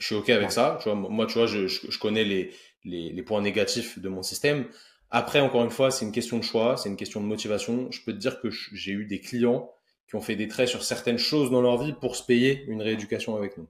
[0.00, 0.78] Je suis OK avec ça.
[0.82, 2.52] Tu vois, moi, tu vois, je, je, connais les,
[2.84, 4.66] les, les, points négatifs de mon système.
[5.10, 7.90] Après, encore une fois, c'est une question de choix, c'est une question de motivation.
[7.92, 9.70] Je peux te dire que j'ai eu des clients
[10.08, 12.82] qui ont fait des traits sur certaines choses dans leur vie pour se payer une
[12.82, 13.68] rééducation avec nous.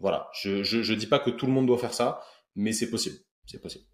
[0.00, 0.28] Voilà.
[0.32, 2.20] Je, je, je dis pas que tout le monde doit faire ça,
[2.56, 3.18] mais c'est possible.
[3.46, 3.84] C'est possible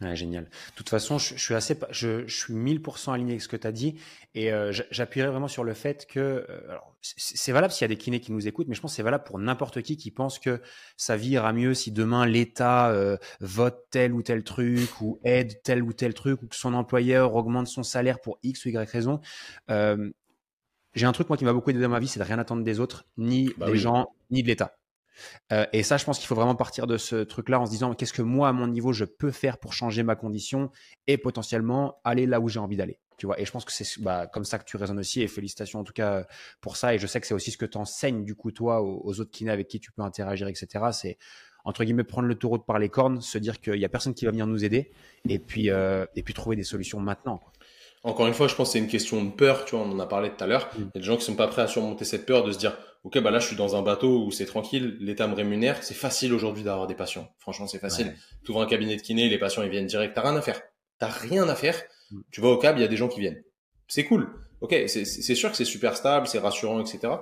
[0.00, 0.44] génial.
[0.44, 3.66] De toute façon, je, suis assez, je, je, suis 1000% aligné avec ce que tu
[3.66, 3.96] as dit
[4.34, 7.96] et euh, j'appuierai vraiment sur le fait que euh, c'est valable s'il y a des
[7.96, 10.38] kinés qui nous écoutent, mais je pense que c'est valable pour n'importe qui qui pense
[10.38, 10.60] que
[10.96, 15.60] sa vie ira mieux si demain l'État euh, vote tel ou tel truc ou aide
[15.64, 18.88] tel ou tel truc ou que son employeur augmente son salaire pour X ou Y
[18.90, 19.20] raison.
[20.94, 22.64] J'ai un truc moi qui m'a beaucoup aidé dans ma vie, c'est de rien attendre
[22.64, 24.77] des autres, ni bah des gens, ni de l'État.
[25.52, 27.94] Euh, et ça, je pense qu'il faut vraiment partir de ce truc-là en se disant
[27.94, 30.70] qu'est-ce que moi, à mon niveau, je peux faire pour changer ma condition
[31.06, 32.98] et potentiellement aller là où j'ai envie d'aller.
[33.18, 35.20] Tu vois, et je pense que c'est bah, comme ça que tu raisonnes aussi.
[35.22, 36.24] Et félicitations en tout cas
[36.60, 36.94] pour ça.
[36.94, 39.30] Et je sais que c'est aussi ce que tu enseignes du coup, toi, aux, autres
[39.30, 40.86] kinés avec qui tu peux interagir, etc.
[40.92, 41.18] C'est
[41.64, 44.24] entre guillemets prendre le taureau par les cornes, se dire qu'il n'y a personne qui
[44.24, 44.92] va venir nous aider
[45.28, 47.42] et puis, euh, et puis trouver des solutions maintenant.
[48.04, 49.64] Encore une fois, je pense que c'est une question de peur.
[49.64, 50.66] Tu vois, on en a parlé tout à l'heure.
[50.74, 50.78] Mm.
[50.78, 52.58] Il y a des gens qui sont pas prêts à surmonter cette peur de se
[52.58, 55.82] dire ok, bah là, je suis dans un bateau où c'est tranquille, l'État me rémunère.
[55.82, 57.28] C'est facile aujourd'hui d'avoir des patients.
[57.38, 58.14] Franchement, c'est facile.
[58.44, 60.14] Tu ouvres un cabinet de kiné, les patients, ils viennent direct.
[60.14, 60.60] T'as rien à faire.
[60.98, 61.80] T'as rien à faire.
[62.10, 62.20] Mm.
[62.30, 63.42] Tu vas au cab, il y a des gens qui viennent.
[63.86, 64.28] C'est cool.
[64.60, 67.12] Ok, c'est sûr que c'est super stable, c'est rassurant, etc.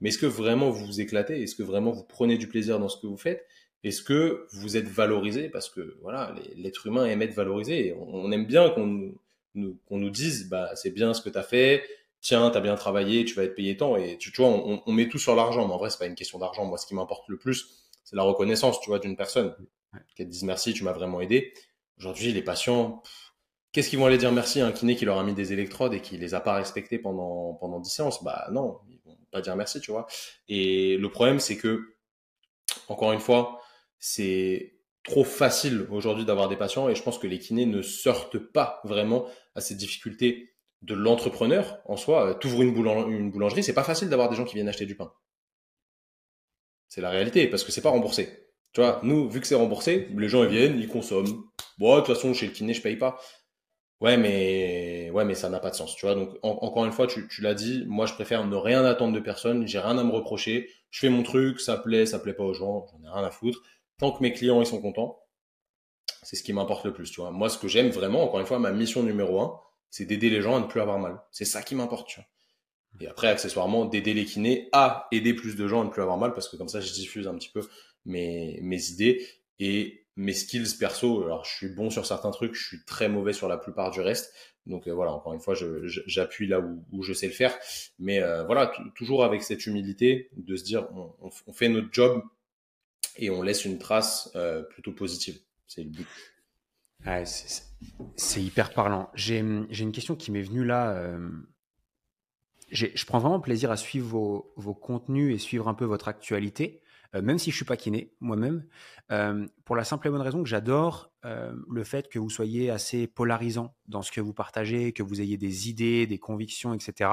[0.00, 1.42] Mais est-ce que vraiment vous vous éclatez?
[1.42, 3.44] Est-ce que vraiment vous prenez du plaisir dans ce que vous faites?
[3.82, 5.48] Est-ce que vous êtes valorisé?
[5.48, 7.94] Parce que voilà, l'être humain aime être valorisé.
[7.98, 9.14] On, aime bien qu'on
[9.56, 11.82] nous, qu'on nous dise, bah c'est bien ce que tu as fait,
[12.20, 13.96] tiens, tu as bien travaillé, tu vas être payé tant.
[13.96, 16.38] Et tu, vois, on, met tout sur l'argent, mais en vrai, c'est pas une question
[16.38, 16.64] d'argent.
[16.64, 19.54] Moi, ce qui m'importe le plus, c'est la reconnaissance, tu vois, d'une personne.
[20.14, 21.54] Qu'elle te dise merci, tu m'as vraiment aidé.
[21.98, 23.02] Aujourd'hui, les patients,
[23.72, 25.94] qu'est-ce qu'ils vont aller dire merci à un kiné qui leur a mis des électrodes
[25.94, 28.24] et qui les a pas respectés pendant, pendant 10 séances?
[28.24, 30.06] Bah non, ils vont pas dire merci, tu vois.
[30.48, 31.96] Et le problème, c'est que,
[32.88, 33.60] encore une fois,
[33.98, 34.75] c'est
[35.06, 38.80] trop facile aujourd'hui d'avoir des patients et je pense que les kinés ne sortent pas
[38.84, 40.52] vraiment à ces difficultés
[40.82, 42.30] de l'entrepreneur en soi.
[42.30, 44.96] Euh, t'ouvres une, une boulangerie, c'est pas facile d'avoir des gens qui viennent acheter du
[44.96, 45.12] pain.
[46.88, 48.50] C'est la réalité, parce que c'est pas remboursé.
[48.72, 51.44] Tu vois, nous, vu que c'est remboursé, les gens ils viennent, ils consomment.
[51.78, 53.18] Bon, de toute façon, chez le kiné, je paye pas.
[54.00, 55.96] Ouais, mais ouais, mais ça n'a pas de sens.
[55.96, 57.84] Tu vois, donc encore une fois, tu, tu l'as dit.
[57.86, 59.66] Moi, je préfère ne rien attendre de personne.
[59.66, 60.68] J'ai rien à me reprocher.
[60.90, 62.86] Je fais mon truc, ça plaît, ça plaît pas aux gens.
[62.92, 63.62] J'en ai rien à foutre.
[63.98, 65.20] Tant que mes clients ils sont contents,
[66.22, 67.10] c'est ce qui m'importe le plus.
[67.10, 70.04] Tu vois, moi, ce que j'aime vraiment, encore une fois, ma mission numéro un, c'est
[70.04, 71.20] d'aider les gens à ne plus avoir mal.
[71.30, 72.26] C'est ça qui m'importe, tu vois.
[73.00, 76.16] Et après, accessoirement, d'aider les kinés à aider plus de gens à ne plus avoir
[76.16, 77.66] mal, parce que comme ça, je diffuse un petit peu
[78.06, 79.26] mes, mes idées
[79.58, 81.24] et mes skills perso.
[81.24, 84.00] Alors, je suis bon sur certains trucs, je suis très mauvais sur la plupart du
[84.00, 84.32] reste.
[84.66, 87.56] Donc euh, voilà, encore une fois, j'appuie là où, je sais le faire.
[87.98, 90.88] Mais euh, voilà, toujours avec cette humilité de se dire,
[91.20, 92.22] on, fait notre job
[93.18, 95.38] et on laisse une trace euh, plutôt positive.
[95.66, 96.06] C'est le but
[98.16, 99.10] c'est hyper parlant.
[99.14, 100.90] J'ai une question qui m'est venue là.
[100.90, 101.28] Euh,
[102.70, 104.08] je prends vraiment plaisir à suivre
[104.56, 106.82] vos, contenus et suivre un peu votre actualité,
[107.14, 108.66] euh, même si je suis pas kiné moi-même,
[109.64, 113.76] pour la simple et bonne raison que j'adore le fait que vous soyez assez polarisant
[113.86, 117.10] dans ce que vous partagez, que vous ayez des idées, des convictions, etc.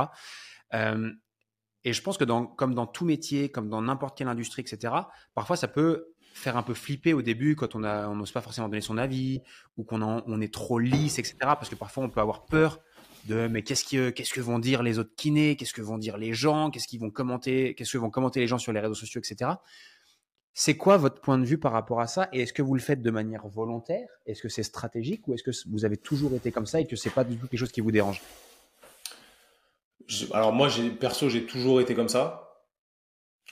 [1.86, 2.24] et je pense que
[2.56, 4.94] comme dans tout métier, comme dans n'importe quelle industrie, etc.,
[5.36, 8.82] parfois ça peut faire un peu flipper au début quand on n'ose pas forcément donner
[8.82, 9.42] son avis
[9.78, 11.36] ou qu'on on est trop lisse, etc.
[11.42, 12.80] Parce que parfois on peut avoir peur
[13.26, 16.18] de mais qu'est-ce que qu'est-ce que vont dire les autres kinés, qu'est-ce que vont dire
[16.18, 18.96] les gens, qu'est-ce qu'ils vont commenter, qu'est-ce que vont commenter les gens sur les réseaux
[18.96, 19.52] sociaux, etc.
[20.54, 22.30] C'est quoi votre point de vue par rapport à ça?
[22.32, 24.08] Et est-ce que vous le faites de manière volontaire?
[24.26, 26.96] Est-ce que c'est stratégique ou est-ce que vous avez toujours été comme ça et que
[26.96, 28.22] c'est pas du tout quelque chose qui vous dérange?
[30.34, 32.40] Alors moi, j'ai perso, j'ai toujours été comme ça.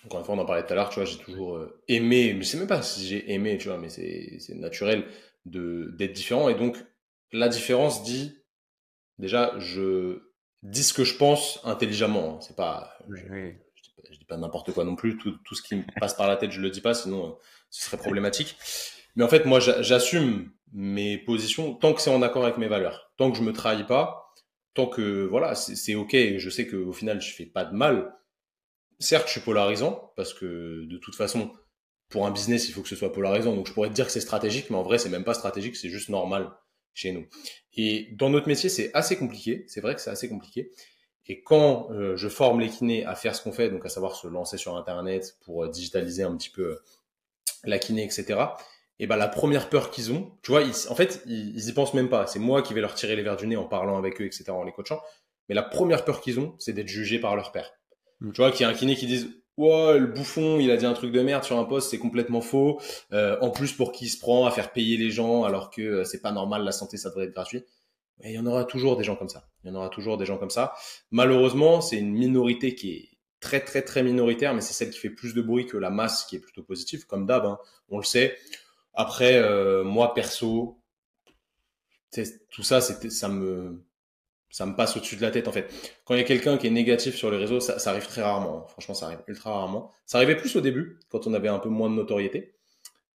[0.05, 2.33] Encore une fois, on en parlait tout à l'heure, tu vois, j'ai toujours euh, aimé,
[2.33, 5.05] mais je sais même pas si j'ai aimé, tu vois, mais c'est naturel
[5.45, 6.49] de d'être différent.
[6.49, 6.77] Et donc,
[7.31, 8.37] la différence dit,
[9.19, 10.21] déjà, je
[10.63, 12.35] dis ce que je pense intelligemment.
[12.35, 12.39] Hein.
[12.41, 15.17] C'est pas, je, dis pas, n'importe quoi non plus.
[15.17, 17.31] Tout, tout, ce qui me passe par la tête, je le dis pas, sinon euh,
[17.69, 18.57] ce serait problématique.
[19.15, 23.11] Mais en fait, moi, j'assume mes positions tant que c'est en accord avec mes valeurs,
[23.17, 24.20] tant que je me trahis pas,
[24.73, 26.15] tant que voilà, c'est ok.
[26.37, 28.13] Je sais qu'au final, je fais pas de mal
[29.01, 31.51] certes, je suis polarisant parce que de toute façon,
[32.09, 33.55] pour un business, il faut que ce soit polarisant.
[33.55, 35.75] Donc, je pourrais te dire que c'est stratégique, mais en vrai, c'est même pas stratégique,
[35.75, 36.51] c'est juste normal
[36.93, 37.25] chez nous.
[37.73, 39.63] Et dans notre métier, c'est assez compliqué.
[39.67, 40.71] C'est vrai que c'est assez compliqué.
[41.27, 44.15] Et quand euh, je forme les kinés à faire ce qu'on fait, donc à savoir
[44.15, 46.83] se lancer sur Internet pour euh, digitaliser un petit peu euh,
[47.63, 48.39] la kiné, etc.
[49.01, 51.95] Et ben la première peur qu'ils ont, tu vois, en fait, ils, ils y pensent
[51.95, 52.27] même pas.
[52.27, 54.51] C'est moi qui vais leur tirer les verres du nez en parlant avec eux, etc.,
[54.51, 55.01] en les coachant.
[55.49, 57.73] Mais la première peur qu'ils ont, c'est d'être jugés par leur père.
[58.19, 58.31] Mm.
[58.31, 60.85] Tu vois, qu'il y a un kiné qui dise Ouais, le bouffon, il a dit
[60.85, 62.79] un truc de merde sur un poste, c'est complètement faux.
[63.11, 66.03] Euh, en plus, pour qui se prend à faire payer les gens alors que euh,
[66.03, 67.65] c'est pas normal, la santé, ça devrait être gratuit.
[68.19, 69.49] Mais il y en aura toujours des gens comme ça.
[69.63, 70.73] Il y en aura toujours des gens comme ça.
[71.09, 75.09] Malheureusement, c'est une minorité qui est très, très, très minoritaire, mais c'est celle qui fait
[75.09, 77.57] plus de bruit que la masse qui est plutôt positive, comme d'hab, hein.
[77.89, 78.37] on le sait.
[78.93, 80.77] Après, euh, moi, perso,
[82.49, 83.83] tout ça, ça me,
[84.49, 85.71] ça me passe au-dessus de la tête en fait.
[86.05, 88.21] Quand il y a quelqu'un qui est négatif sur les réseaux, ça, ça, arrive très
[88.21, 88.67] rarement.
[88.67, 89.91] Franchement, ça arrive ultra rarement.
[90.05, 92.55] Ça arrivait plus au début, quand on avait un peu moins de notoriété.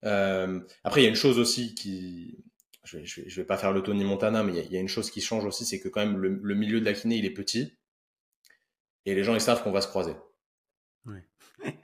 [0.05, 2.39] Euh, après, il y a une chose aussi qui,
[2.85, 4.81] je vais, vais, vais pas faire le Tony Montana, mais il y, a, y, a,
[4.81, 7.17] une chose qui change aussi, c'est que quand même le, le, milieu de la kiné,
[7.17, 7.77] il est petit,
[9.05, 10.15] et les gens ils savent qu'on va se croiser.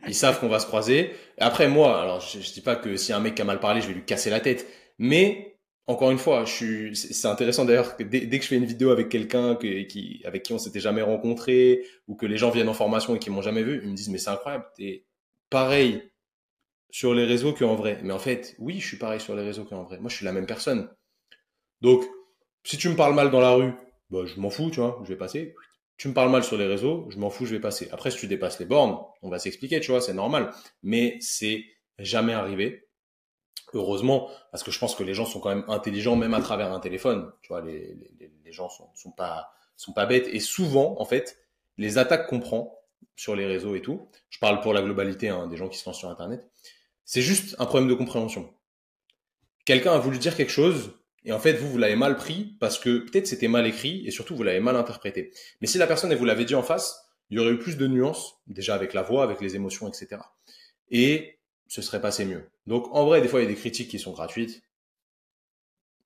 [0.07, 1.13] Ils savent qu'on va se croiser.
[1.39, 3.89] Après moi, alors je, je dis pas que si un mec a mal parlé, je
[3.89, 4.67] vais lui casser la tête,
[4.99, 5.53] mais
[5.87, 8.91] encore une fois, je suis, c'est intéressant d'ailleurs que dès, que je fais une vidéo
[8.91, 12.75] avec quelqu'un qui, avec qui on s'était jamais rencontré ou que les gens viennent en
[12.75, 15.05] formation et qui m'ont jamais vu, ils me disent mais c'est incroyable, t'es
[15.51, 16.03] pareil
[16.91, 17.99] sur les réseaux qu'en vrai.
[18.03, 19.99] Mais en fait, oui, je suis pareil sur les réseaux qu'en vrai.
[19.99, 20.89] Moi, je suis la même personne.
[21.81, 22.05] Donc,
[22.65, 23.73] si tu me parles mal dans la rue,
[24.11, 25.55] bah, je m'en fous, tu vois, je vais passer.
[26.03, 27.89] Tu me parles mal sur les réseaux, je m'en fous, je vais passer.
[27.93, 30.51] Après, si tu dépasses les bornes, on va s'expliquer, tu vois, c'est normal.
[30.83, 31.65] Mais c'est
[32.01, 32.89] jamais arrivé
[33.73, 36.73] heureusement, parce que je pense que les gens sont quand même intelligents, même à travers
[36.73, 37.31] un téléphone.
[37.41, 37.97] Tu vois, les,
[38.51, 40.27] gens sont, sont pas sont pas bêtes.
[40.33, 41.39] Et souvent, en fait,
[41.79, 42.81] les attaques qu'on prend
[43.15, 45.89] sur les réseaux et tout, je parle pour la globalité hein, des gens qui se
[45.89, 46.51] lancent sur Internet,
[47.05, 48.53] c'est juste un problème de compréhension.
[49.67, 52.79] Quelqu'un a voulu dire quelque chose, et en fait, vous, vous l'avez mal pris parce
[52.79, 55.33] que peut-être c'était mal écrit, et surtout, vous l'avez mal interprété.
[55.61, 57.77] Mais si la personne, elle vous l'avait dit en face, il y aurait eu plus
[57.77, 60.21] de nuances, déjà avec la voix, avec les émotions, etc.
[60.91, 62.51] Et ce serait passé mieux.
[62.67, 64.63] Donc en vrai, des fois, il y a des critiques qui sont gratuites.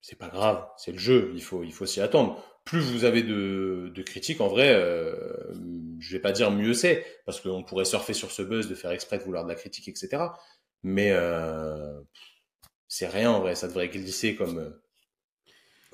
[0.01, 2.41] C'est pas grave, c'est le jeu, il faut, il faut s'y attendre.
[2.63, 5.35] Plus vous avez de, de critiques, en vrai, euh,
[5.99, 8.91] je vais pas dire mieux c'est, parce qu'on pourrait surfer sur ce buzz de faire
[8.91, 10.23] exprès de vouloir de la critique, etc.
[10.83, 11.99] Mais euh,
[12.87, 14.73] c'est rien en vrai, ça devrait glisser comme,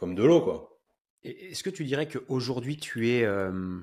[0.03, 0.81] comme de l'eau, quoi.
[1.23, 3.79] Est-ce que tu dirais qu'aujourd'hui tu es euh,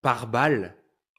[0.00, 0.74] par balle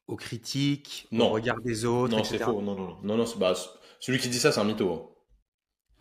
[0.08, 1.28] aux critiques, non.
[1.28, 2.14] au regard des autres.
[2.14, 2.60] Non, c'est faux.
[2.60, 3.16] Non, non, non.
[3.16, 3.54] non, bah,
[3.98, 4.92] celui qui dit ça, c'est un mytho.
[4.92, 5.08] Hein.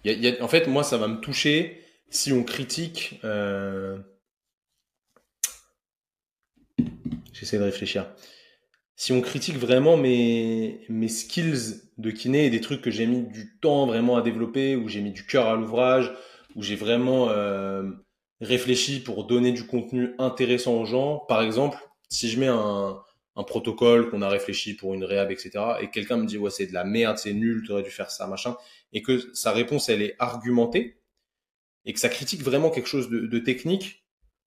[0.04, 3.22] Y a, y a, en fait, moi, ça va me toucher si on critique.
[3.24, 3.98] Euh...
[7.32, 8.14] J'essaie de réfléchir.
[8.98, 13.24] Si on critique vraiment mes, mes skills de kiné et des trucs que j'ai mis
[13.24, 16.12] du temps vraiment à développer, où j'ai mis du cœur à l'ouvrage,
[16.56, 17.84] où j'ai vraiment euh,
[18.42, 21.20] réfléchi pour donner du contenu intéressant aux gens.
[21.28, 21.78] Par exemple,
[22.10, 23.02] si je mets un,
[23.48, 25.52] protocole qu'on a réfléchi pour une réhab, etc.
[25.82, 28.12] Et quelqu'un me dit ouais c'est de la merde, c'est nul, tu aurais dû faire
[28.12, 28.56] ça, machin,
[28.92, 31.02] et que sa réponse elle est argumentée
[31.86, 34.06] et que ça critique vraiment quelque chose de, technique,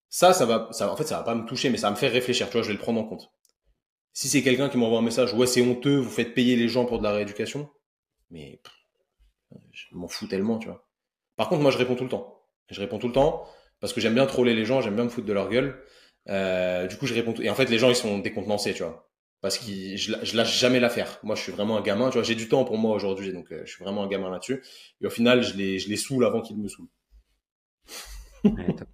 [0.09, 2.13] ça, ça va, en fait, ça va pas me toucher, mais ça va me faire
[2.13, 2.47] réfléchir.
[2.47, 3.31] Tu vois, je vais le prendre en compte.
[4.13, 6.87] Si c'est quelqu'un qui m'envoie un message, ouais c'est honteux, vous faites payer les gens
[6.87, 7.69] pour de la rééducation,
[8.31, 8.63] mais
[9.73, 10.86] je m'en fous tellement, tu vois.
[11.37, 12.43] Par contre, moi je réponds tout le temps.
[12.71, 13.47] Je réponds tout le temps
[13.81, 15.83] parce que j'aime bien troller les gens, j'aime bien me foutre de leur gueule.
[16.29, 17.35] Euh, du coup, je réponds.
[17.41, 19.09] Et en fait, les gens, ils sont décontenancés, tu vois.
[19.41, 21.21] Parce que je, je lâche jamais l'affaire.
[21.23, 22.09] Moi, je suis vraiment un gamin.
[22.11, 24.31] Tu vois, j'ai du temps pour moi aujourd'hui, donc euh, je suis vraiment un gamin
[24.31, 24.63] là-dessus.
[25.01, 26.89] Et au final, je les, je saoule avant qu'ils me saoulent.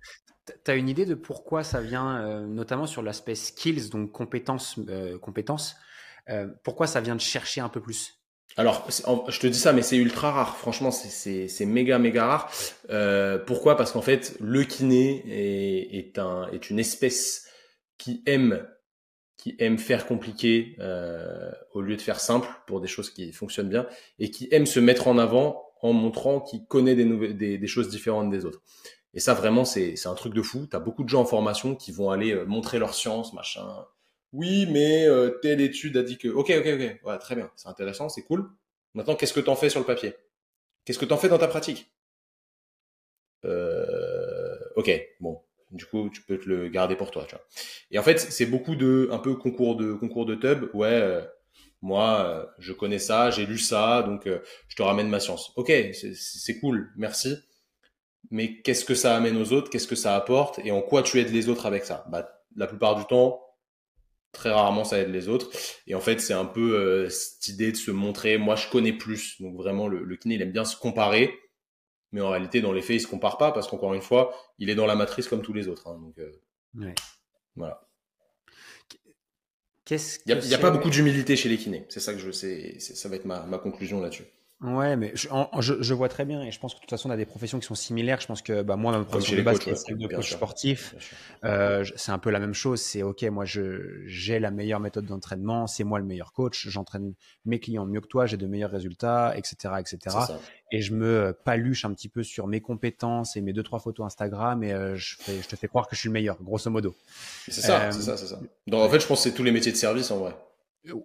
[0.64, 4.78] Tu as une idée de pourquoi ça vient, euh, notamment sur l'aspect skills, donc compétences,
[5.20, 5.76] compétences
[6.64, 8.21] pourquoi ça vient de chercher un peu plus?
[8.56, 10.56] Alors, je te dis ça, mais c'est ultra rare.
[10.56, 12.52] Franchement, c'est méga, méga rare.
[12.90, 13.76] Euh, pourquoi?
[13.76, 17.46] Parce qu'en fait, le kiné est, est, un, est une espèce
[17.96, 18.66] qui aime,
[19.36, 23.70] qui aime faire compliqué euh, au lieu de faire simple pour des choses qui fonctionnent
[23.70, 23.86] bien
[24.18, 27.66] et qui aime se mettre en avant en montrant qu'il connaît des, nouvelles, des, des,
[27.66, 28.62] choses différentes des autres.
[29.14, 30.66] Et ça, vraiment, c'est un truc de fou.
[30.70, 33.66] Tu as beaucoup de gens en formation qui vont aller euh, montrer leur science, machin.
[34.32, 36.28] Oui, mais euh, telle étude a dit que...
[36.28, 37.00] Ok, ok, ok.
[37.04, 37.50] Ouais, très bien.
[37.56, 38.50] C'est intéressant, c'est cool.
[38.94, 40.14] Maintenant, qu'est-ce que tu en fais sur le papier?
[40.84, 41.92] Qu'est-ce que tu en fais dans ta pratique?
[43.44, 45.40] Euh, Ok, bon.
[45.70, 47.44] Du coup, tu peux te le garder pour toi, tu vois.
[47.90, 49.08] Et en fait, c'est beaucoup de...
[49.10, 50.68] Un peu concours de, concours de tub.
[50.74, 51.22] Ouais, euh,
[51.82, 54.26] moi, je connais ça, j'ai lu ça, donc
[54.68, 55.52] je te ramène ma science.
[55.56, 57.36] Ok, c'est cool, merci
[58.30, 60.58] mais qu'est-ce que ça amène aux autres, qu'est-ce que ça apporte?
[60.64, 62.04] Et en quoi tu aides les autres avec ça?
[62.10, 63.42] Bah, La plupart du temps,
[64.32, 65.50] très rarement ça aide les autres.
[65.86, 68.92] Et en fait, c'est un peu euh, cette idée de se montrer, moi je connais
[68.92, 69.40] plus.
[69.40, 71.38] Donc vraiment, le, le, kiné, il aime bien se comparer,
[72.12, 74.70] mais en réalité, dans les faits, il se compare pas parce qu'encore une fois, il
[74.70, 75.88] est dans la matrice comme tous les autres.
[75.88, 75.98] Hein.
[76.00, 76.32] donc euh,
[76.78, 76.94] ouais.
[77.56, 77.86] voilà.
[79.90, 81.84] Il n'y a, a, pas beaucoup d'humilité chez les kinés.
[81.90, 82.78] C'est ça que je sais.
[82.78, 84.24] Ça va être ma, ma conclusion là-dessus.
[84.62, 87.12] Ouais, mais je, je, vois très bien et je pense que de toute façon, on
[87.12, 88.20] a des professions qui sont similaires.
[88.20, 90.94] Je pense que bah, moi, ma profession de base, c'est celle de coach sportif.
[91.44, 92.80] Euh, c'est un peu la même chose.
[92.80, 97.58] C'est OK, moi, j'ai la meilleure méthode d'entraînement, c'est moi le meilleur coach, j'entraîne mes
[97.58, 99.74] clients mieux que toi, j'ai de meilleurs résultats, etc.
[99.80, 100.16] etc.
[100.70, 104.06] Et je me paluche un petit peu sur mes compétences et mes deux, trois photos
[104.06, 106.70] Instagram et euh, je, fais, je te fais croire que je suis le meilleur, grosso
[106.70, 106.94] modo.
[107.48, 108.38] C'est ça, c'est ça, c'est ça.
[108.68, 110.34] Donc, en fait, je pense que c'est tous les métiers de service en vrai.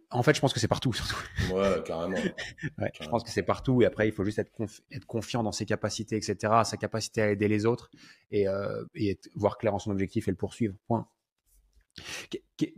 [0.09, 1.15] En fait, je pense que c'est partout, surtout.
[1.53, 2.17] Ouais, carrément.
[2.99, 3.81] Je pense que c'est partout.
[3.81, 4.51] Et après, il faut juste être,
[4.91, 7.91] être, confiant dans ses capacités, etc., sa capacité à aider les autres
[8.31, 10.75] et, euh, et voir clair en son objectif et le poursuivre.
[10.87, 11.07] Point.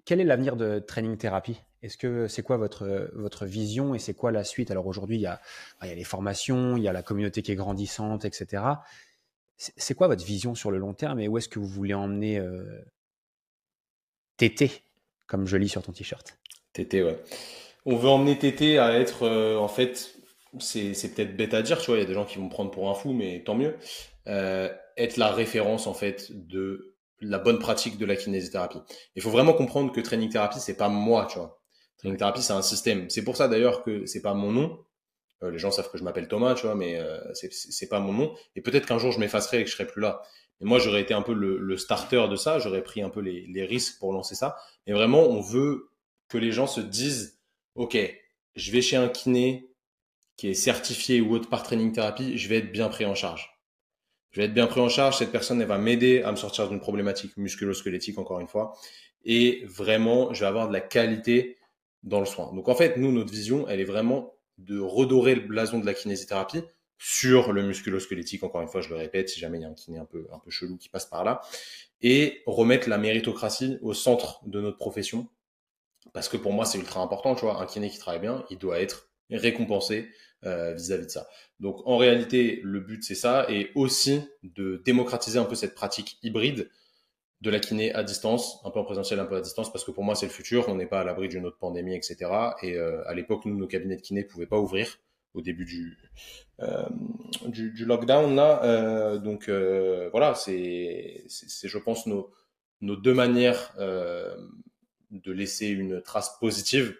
[0.06, 4.14] quel est l'avenir de training thérapie Est-ce que c'est quoi votre, votre vision et c'est
[4.14, 4.70] quoi la suite?
[4.70, 5.40] Alors aujourd'hui, il y, a,
[5.84, 8.64] il y a les formations, il y a la communauté qui est grandissante, etc.
[9.56, 12.40] C'est quoi votre vision sur le long terme et où est-ce que vous voulez emmener
[12.40, 12.82] euh,
[14.38, 14.84] TT,
[15.28, 16.38] comme je lis sur ton t-shirt?
[17.86, 20.16] On veut emmener TT à être, euh, en fait,
[20.60, 22.72] c'est peut-être bête à dire, tu vois, il y a des gens qui vont prendre
[22.72, 23.76] pour un fou, mais tant mieux.
[24.28, 28.80] Euh, être la référence, en fait, de la bonne pratique de la kinésithérapie.
[29.16, 31.62] Il faut vraiment comprendre que training thérapie, c'est pas moi, tu vois.
[31.98, 33.10] Training thérapie, c'est un système.
[33.10, 34.80] C'est pour ça d'ailleurs que c'est pas mon nom.
[35.44, 38.14] Euh, les gens savent que je m'appelle Thomas, tu vois, mais euh, c'est pas mon
[38.14, 38.36] nom.
[38.56, 40.22] Et peut-être qu'un jour je m'effacerai et que je serai plus là.
[40.62, 42.60] Et moi, j'aurais été un peu le, le starter de ça.
[42.60, 44.58] J'aurais pris un peu les, les risques pour lancer ça.
[44.86, 45.90] Mais vraiment, on veut
[46.30, 47.40] que les gens se disent,
[47.76, 47.98] OK,
[48.56, 49.70] je vais chez un kiné
[50.38, 53.60] qui est certifié ou autre par training thérapie, je vais être bien pris en charge.
[54.32, 56.70] Je vais être bien pris en charge, cette personne, elle va m'aider à me sortir
[56.70, 58.78] d'une problématique musculo-squelettique, encore une fois.
[59.26, 61.58] Et vraiment, je vais avoir de la qualité
[62.04, 62.54] dans le soin.
[62.54, 65.94] Donc en fait, nous, notre vision, elle est vraiment de redorer le blason de la
[65.94, 66.64] kinésithérapie
[66.98, 69.74] sur le musculo-squelettique, encore une fois, je le répète, si jamais il y a un
[69.74, 71.42] kiné un peu, un peu chelou qui passe par là,
[72.02, 75.28] et remettre la méritocratie au centre de notre profession,
[76.14, 77.62] parce que pour moi, c'est ultra important, tu vois.
[77.62, 80.10] Un kiné qui travaille bien, il doit être récompensé
[80.46, 81.28] euh, vis-à-vis de ça.
[81.60, 86.18] Donc en réalité, le but c'est ça, et aussi de démocratiser un peu cette pratique
[86.24, 86.70] hybride
[87.42, 89.92] de la kiné à distance, un peu en présentiel, un peu à distance, parce que
[89.92, 92.18] pour moi c'est le futur, on n'est pas à l'abri d'une autre pandémie, etc.
[92.64, 95.00] Et euh, à l'époque, nous, nos cabinets de kiné pouvaient pas ouvrir
[95.34, 95.98] au début du,
[96.62, 96.86] euh,
[97.48, 98.64] du, du, lockdown là.
[98.64, 102.32] Euh, donc euh, voilà, c'est, je pense, nos,
[102.82, 103.74] nos deux manières
[105.12, 106.96] de laisser une trace positive,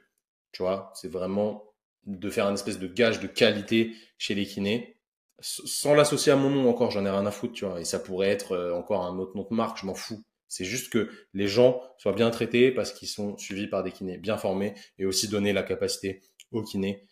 [0.52, 1.64] tu vois, c'est vraiment
[2.06, 4.98] de faire un espèce de gage de qualité chez les kinés,
[5.42, 8.00] sans l'associer à mon nom encore, j'en ai rien à foutre, tu vois, et ça
[8.00, 10.24] pourrait être euh, encore un autre nom de marque, je m'en fous.
[10.48, 14.18] C'est juste que les gens soient bien traités parce qu'ils sont suivis par des kinés
[14.18, 17.06] bien formés et aussi donner la capacité aux kinés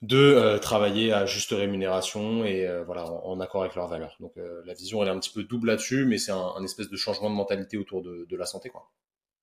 [0.00, 4.16] de euh, travailler à juste rémunération et euh, voilà en, accord avec leurs valeurs.
[4.20, 6.96] Donc la vision elle est un petit peu double là-dessus, mais c'est un, espèce de
[6.96, 8.90] changement de mentalité autour de, de la santé quoi.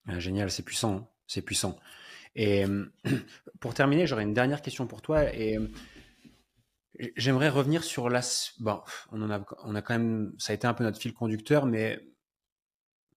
[0.08, 1.80] Ah, génial, c'est puissant, c'est puissant.
[2.36, 2.66] Et
[3.60, 5.34] pour terminer, j'aurais une dernière question pour toi.
[5.34, 5.60] Et
[7.16, 8.22] j'aimerais revenir sur la.
[9.12, 9.40] On a,
[9.82, 12.00] quand même, ça a été un peu notre fil conducteur, mais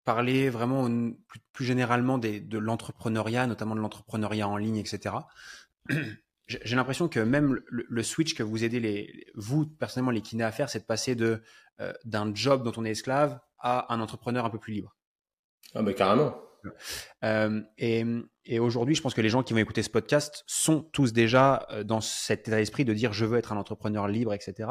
[0.04, 0.88] parler vraiment
[1.52, 5.16] plus, généralement de l'entrepreneuriat, notamment de l'entrepreneuriat en ligne, etc.
[6.46, 10.52] J'ai l'impression que même le, switch que vous aidez les, vous personnellement les kinés à
[10.52, 11.42] faire, c'est de passer de
[11.80, 14.94] euh, d'un job dont on est esclave à un entrepreneur un peu plus libre.
[15.74, 16.43] Ah mais carrément.
[17.24, 21.12] Euh, et, aujourd'hui, je pense que les gens qui vont écouter ce podcast sont tous
[21.12, 24.70] déjà euh, dans cet état d'esprit de dire je veux être un entrepreneur libre, etc.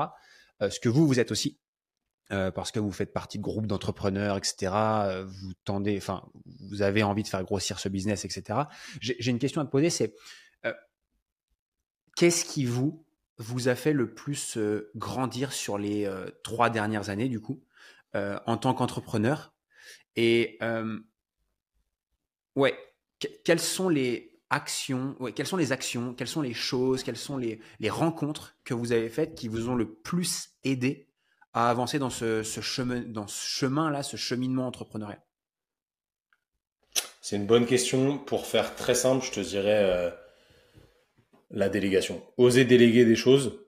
[0.61, 1.59] Euh, ce que vous, vous êtes aussi.
[2.29, 4.73] parce que vous faites partie de groupes d'entrepreneurs, etc.
[5.27, 6.23] vous tendez, enfin,
[6.61, 8.61] vous avez envie de faire grossir ce business, etc.
[8.99, 10.15] J'ai une question à te poser, c'est
[12.15, 13.05] qu'est-ce qui vous
[13.37, 14.57] vous a fait le plus
[14.95, 16.09] grandir sur les
[16.43, 17.61] trois dernières années, du coup,
[18.15, 19.53] en tant qu'entrepreneur?
[20.15, 20.57] Et
[22.55, 22.75] Ouais.
[23.43, 27.37] quelles sont les actions, ouais, quelles sont les actions, quelles sont les choses, quelles sont
[27.37, 31.07] les, les rencontres que vous avez faites qui vous ont le plus aidé
[31.53, 35.21] à avancer dans ce, chemin, dans ce chemin-là, ce cheminement entrepreneurial?
[37.21, 38.17] C'est une bonne question.
[38.19, 40.11] Pour faire très simple, je te dirais euh,
[41.49, 42.21] la délégation.
[42.37, 43.59] Oser déléguer des choses,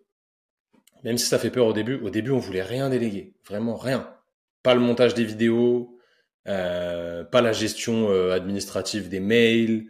[1.03, 1.95] même si ça fait peur au début.
[1.95, 4.13] Au début, on voulait rien déléguer, vraiment rien.
[4.61, 5.94] Pas le montage des vidéos,
[6.45, 9.85] pas la gestion euh, administrative des mails,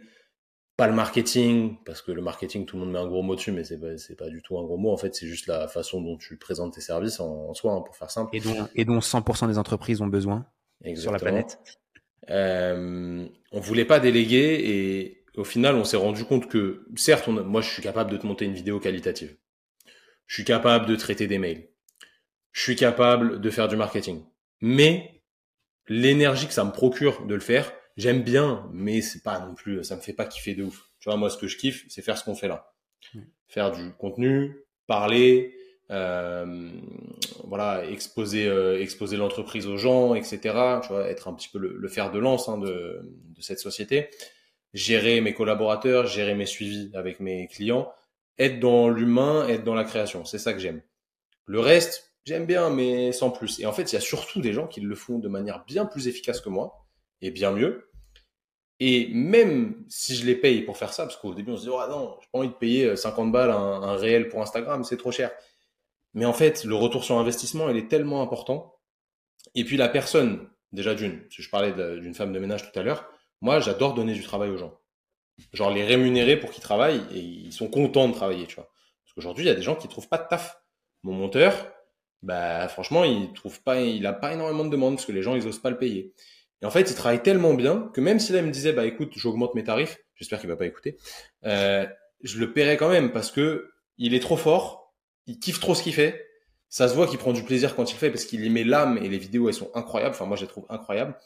[0.76, 3.52] pas le marketing, parce que le marketing, tout le monde met un gros mot dessus,
[3.52, 4.92] mais c'est pas, c'est pas du tout un gros mot.
[4.92, 7.96] En fait, c'est juste la façon dont tu présentes tes services en, soi, hein, pour
[7.96, 8.34] faire simple.
[8.36, 10.46] Et dont, et dont 100% des entreprises ont besoin
[10.94, 11.58] sur la planète.
[12.30, 17.60] Euh, on voulait pas déléguer et au final, on s'est rendu compte que, certes, moi,
[17.60, 19.36] je suis capable de te monter une vidéo qualitative.
[20.26, 21.68] Je suis capable de traiter des mails.
[22.52, 24.24] Je suis capable de faire du marketing.
[24.60, 25.15] Mais
[25.88, 29.82] l'énergie que ça me procure de le faire, j'aime bien, mais c'est pas non plus,
[29.84, 30.90] ça me fait pas kiffer de ouf.
[31.00, 32.72] Tu vois, moi, ce que je kiffe, c'est faire ce qu'on fait là.
[33.48, 34.56] Faire du contenu,
[34.86, 35.54] parler,
[35.90, 36.70] euh,
[37.44, 40.38] voilà, exposer, euh, exposer l'entreprise aux gens, etc.
[40.82, 44.10] Tu vois, être un petit peu le, fer de lance hein, de, de cette société.
[44.74, 47.92] Gérer mes collaborateurs, gérer mes suivis avec mes clients,
[48.38, 50.24] être dans l'humain, être dans la création.
[50.24, 50.82] C'est ça que j'aime.
[51.46, 53.60] Le reste, j'aime bien, mais sans plus.
[53.60, 55.86] Et en fait, il y a surtout des gens qui le font de manière bien
[55.86, 56.86] plus efficace que moi
[57.22, 57.90] et bien mieux.
[58.78, 61.70] Et même si je les paye pour faire ça, parce qu'au début on se dit,
[61.70, 64.98] oh non, j'ai pas envie de payer 50 euh, balles un, réel pour Instagram, c'est
[64.98, 65.30] trop cher.
[66.12, 68.74] Mais en fait, le retour sur investissement, il est tellement important.
[69.54, 73.08] Et puis la personne, déjà d'une, je parlais d'une femme de ménage tout à l'heure,
[73.40, 74.78] moi j'adore donner du travail aux gens.
[75.54, 78.68] Genre les rémunérer pour qu'ils travaillent et ils sont contents de travailler, tu vois.
[79.04, 80.60] Parce qu'aujourd'hui, il y a des gens qui trouvent pas de taf.
[81.02, 81.54] Mon monteur,
[82.26, 85.36] bah franchement, il trouve pas, il a pas énormément de demandes parce que les gens
[85.36, 86.12] ils osent pas le payer.
[86.60, 88.84] Et en fait, il travaille tellement bien que même si là, il me disait, bah
[88.84, 90.96] écoute, j'augmente mes tarifs, j'espère qu'il va pas écouter,
[91.44, 91.86] euh,
[92.22, 94.92] je le paierai quand même parce que il est trop fort,
[95.26, 96.26] il kiffe trop ce qu'il fait.
[96.68, 98.98] Ça se voit qu'il prend du plaisir quand il fait parce qu'il y met l'âme
[98.98, 100.16] et les vidéos, elles sont incroyables.
[100.16, 101.16] Enfin, moi, je les trouve incroyables.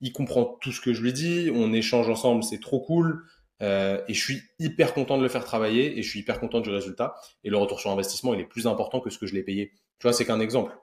[0.00, 3.24] Il comprend tout ce que je lui dis, on échange ensemble, c'est trop cool.
[3.62, 6.60] Euh, et je suis hyper content de le faire travailler et je suis hyper content
[6.60, 7.16] du résultat.
[7.42, 9.72] Et le retour sur investissement, il est plus important que ce que je l'ai payé.
[10.04, 10.76] Tu vois, c'est qu'un exemple.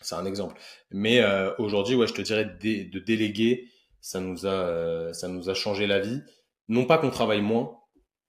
[0.00, 0.58] C'est un exemple.
[0.90, 3.68] Mais euh, aujourd'hui, ouais, je te dirais de, déléguer,
[4.00, 6.22] ça nous a, euh, ça nous a changé la vie.
[6.66, 7.78] Non pas qu'on travaille moins,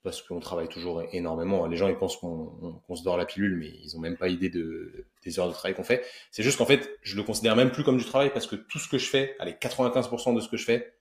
[0.03, 1.65] parce qu'on travaille toujours énormément.
[1.67, 4.49] Les gens, ils pensent qu'on se dort la pilule, mais ils ont même pas idée
[4.49, 6.03] de, des heures de travail qu'on fait.
[6.31, 8.79] C'est juste qu'en fait, je le considère même plus comme du travail parce que tout
[8.79, 10.97] ce que je fais, allez, 95% de ce que je fais,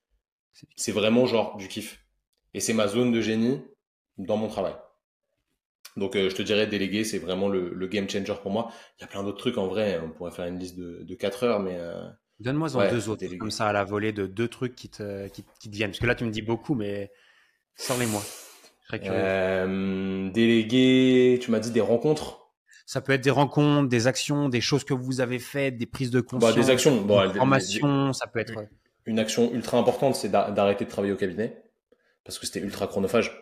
[0.77, 2.07] c'est vraiment genre du kiff.
[2.55, 3.65] Et c'est ma zone de génie
[4.17, 4.75] dans mon travail.
[5.97, 8.71] Donc, euh, je te dirais, déléguer, c'est vraiment le, game changer pour moi.
[8.99, 10.01] Il y a plein d'autres trucs en vrai.
[10.03, 11.77] On pourrait faire une liste de, de 4 heures, mais.
[11.77, 12.09] Euh,
[12.41, 15.45] Donne-moi en deux autres, comme ça à la volée de deux trucs qui te, qui,
[15.61, 15.91] qui te viennent.
[15.91, 17.13] Parce que là, tu me dis beaucoup, mais
[17.77, 18.23] sors-les-moi.
[18.95, 22.51] Euh, déléguer, tu m'as dit des rencontres?
[22.85, 26.11] Ça peut être des rencontres, des actions, des choses que vous avez faites, des prises
[26.11, 26.55] de conscience.
[26.55, 27.01] Bah, des actions.
[27.01, 28.55] Bon, des formations, ça peut être.
[29.07, 31.63] Une action ultra importante, c'est d'arrêter de travailler au cabinet
[32.25, 33.33] parce que c'était ultra chronophage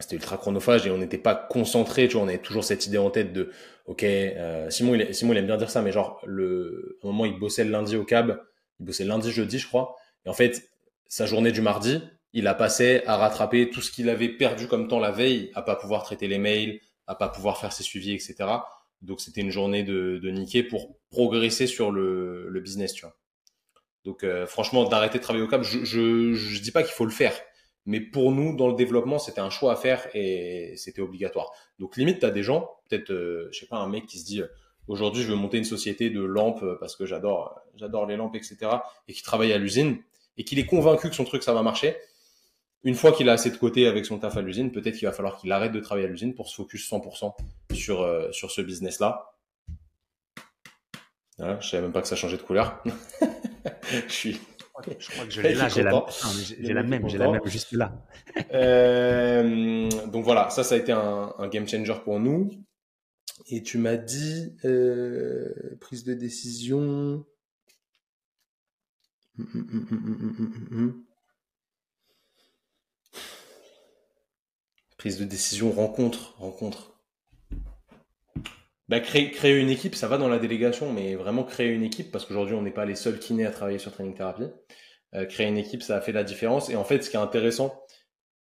[0.00, 2.98] c'était ultra chronophage et on n'était pas concentré, tu vois, on avait toujours cette idée
[2.98, 3.50] en tête de,
[3.86, 7.24] ok, euh, Simon, il, Simon, il aime bien dire ça, mais genre, le, un moment,
[7.24, 8.40] il bossait le lundi au cab,
[8.78, 10.70] il bossait le lundi, jeudi, je crois, et en fait,
[11.08, 12.00] sa journée du mardi,
[12.32, 15.62] il a passé à rattraper tout ce qu'il avait perdu comme temps la veille, à
[15.62, 18.36] pas pouvoir traiter les mails, à pas pouvoir faire ses suivis, etc.
[19.02, 23.16] Donc, c'était une journée de, de niquer pour progresser sur le, le business, tu vois.
[24.04, 27.04] Donc, euh, franchement, d'arrêter de travailler au cab, je, je, je dis pas qu'il faut
[27.04, 27.34] le faire
[27.88, 31.52] mais pour nous, dans le développement, c'était un choix à faire et c'était obligatoire.
[31.78, 34.26] Donc limite, tu as des gens, peut-être, euh, je sais pas, un mec qui se
[34.26, 34.46] dit, euh,
[34.88, 38.36] aujourd'hui, je veux monter une société de lampes euh, parce que j'adore, j'adore les lampes,
[38.36, 38.58] etc.
[39.08, 39.96] et qui travaille à l'usine
[40.36, 41.96] et qu'il est convaincu que son truc, ça va marcher.
[42.84, 45.12] Une fois qu'il a assez de côté avec son taf à l'usine, peut-être qu'il va
[45.12, 47.32] falloir qu'il arrête de travailler à l'usine pour se focus 100%
[47.72, 49.32] sur, sur ce business-là.
[51.38, 52.84] Voilà, je savais même pas que ça changeait de couleur.
[54.08, 54.38] je suis,
[54.98, 58.06] je crois que je l'ai là, j'ai la, la, même, j'ai la même juste là.
[58.52, 62.50] euh, donc voilà, ça, ça a été un, un, game changer pour nous.
[63.50, 67.24] Et tu m'as dit euh, prise de décision.
[74.96, 76.97] Prise de décision, rencontre, rencontre.
[78.88, 82.10] Bah, créer, créer une équipe, ça va dans la délégation, mais vraiment créer une équipe,
[82.10, 84.44] parce qu'aujourd'hui, on n'est pas les seuls kinés à travailler sur Training Therapy.
[85.14, 86.70] Euh, créer une équipe, ça a fait la différence.
[86.70, 87.82] Et en fait, ce qui est intéressant,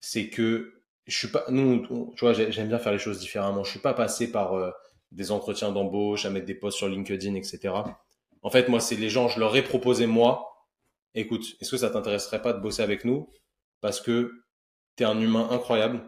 [0.01, 3.65] c'est que je suis pas, nous, tu vois, j'aime bien faire les choses différemment.
[3.65, 4.71] Je suis pas passé par euh,
[5.13, 7.75] des entretiens d'embauche, à mettre des posts sur LinkedIn, etc.
[8.43, 10.67] En fait, moi, c'est les gens, je leur ai proposé moi,
[11.15, 13.29] écoute, est-ce que ça t'intéresserait pas de bosser avec nous?
[13.81, 14.45] Parce que
[14.97, 16.03] tu es un humain incroyable,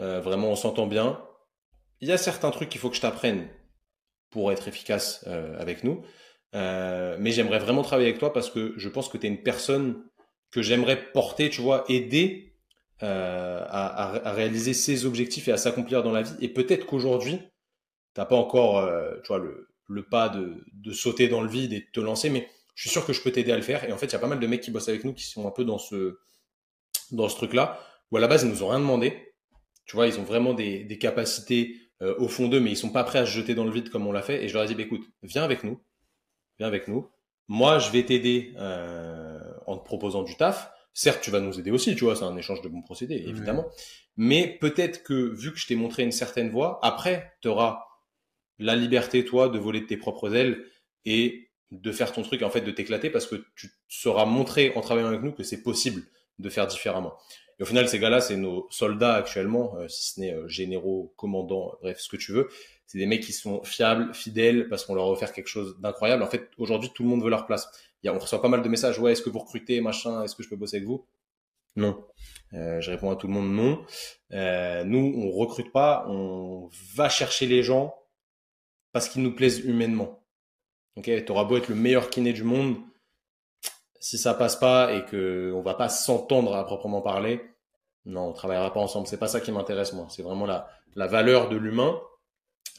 [0.00, 1.20] euh, vraiment, on s'entend bien
[2.04, 3.48] il y a certains trucs qu'il faut que je t'apprenne
[4.28, 5.26] pour être efficace
[5.58, 6.04] avec nous.
[6.52, 10.04] mais j'aimerais vraiment travailler avec toi parce que je pense que tu es une personne
[10.50, 12.58] que j'aimerais porter, tu vois, aider
[13.00, 16.34] à, réaliser ses objectifs et à s'accomplir dans la vie.
[16.42, 18.86] Et peut-être qu'aujourd'hui, tu n'as pas encore
[19.22, 22.82] tu vois, le, pas de, sauter dans le vide et de te lancer, mais je
[22.82, 23.82] suis sûr que je peux t'aider à le faire.
[23.88, 25.24] Et en fait, il y a pas mal de mecs qui bossent avec nous qui
[25.24, 26.18] sont un peu dans ce,
[27.12, 27.80] dans ce truc-là,
[28.10, 29.32] où à la base, ils nous ont rien demandé.
[29.86, 33.04] Tu vois, ils ont vraiment des capacités euh, au fond d'eux, mais ils sont pas
[33.04, 34.44] prêts à se jeter dans le vide comme on l'a fait.
[34.44, 35.80] Et je leur ai dit, bah, écoute, viens avec nous.
[36.58, 37.08] Viens avec nous.
[37.48, 40.70] Moi, je vais t'aider euh, en te proposant du taf.
[40.92, 43.66] Certes, tu vas nous aider aussi, tu vois, c'est un échange de bons procédés, évidemment.
[44.16, 47.84] Mais peut-être que, vu que je t'ai montré une certaine voie, après, tu auras
[48.60, 50.64] la liberté, toi, de voler de tes propres ailes
[51.04, 54.80] et de faire ton truc, en fait, de t'éclater parce que tu seras montré en
[54.80, 56.02] travaillant avec nous que c'est possible
[56.38, 57.14] de faire différemment.
[57.58, 61.12] Et au final, ces gars-là, c'est nos soldats actuellement, euh, si ce n'est euh, généraux,
[61.16, 62.48] commandants, bref, ce que tu veux.
[62.86, 66.22] C'est des mecs qui sont fiables, fidèles, parce qu'on leur a offert quelque chose d'incroyable.
[66.22, 67.68] En fait, aujourd'hui, tout le monde veut leur place.
[68.02, 68.98] Y a, on reçoit pas mal de messages.
[68.98, 71.06] Ouais, est-ce que vous recrutez, machin Est-ce que je peux bosser avec vous?
[71.76, 72.04] Non.
[72.52, 73.84] Euh, je réponds à tout le monde non.
[74.32, 76.04] Euh, nous, on recrute pas.
[76.08, 77.94] On va chercher les gens
[78.92, 80.22] parce qu'ils nous plaisent humainement.
[80.96, 82.76] Ok, t'auras beau être le meilleur kiné du monde,
[84.04, 87.40] si ça passe pas et que on va pas s'entendre à proprement parler,
[88.04, 89.06] non, on travaillera pas ensemble.
[89.06, 90.08] C'est pas ça qui m'intéresse moi.
[90.10, 91.98] C'est vraiment la, la valeur de l'humain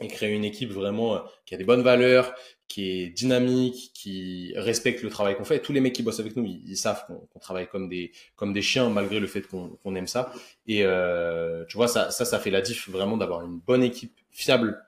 [0.01, 2.35] et créer une équipe vraiment euh, qui a des bonnes valeurs,
[2.67, 5.61] qui est dynamique, qui respecte le travail qu'on fait.
[5.61, 8.61] Tous les mecs qui bossent avec nous, ils, savent qu'on travaille comme des comme des
[8.61, 10.31] chiens malgré le fait qu'on aime ça.
[10.67, 14.15] Et euh, tu vois ça ça ça fait la diff vraiment d'avoir une bonne équipe
[14.29, 14.79] fiable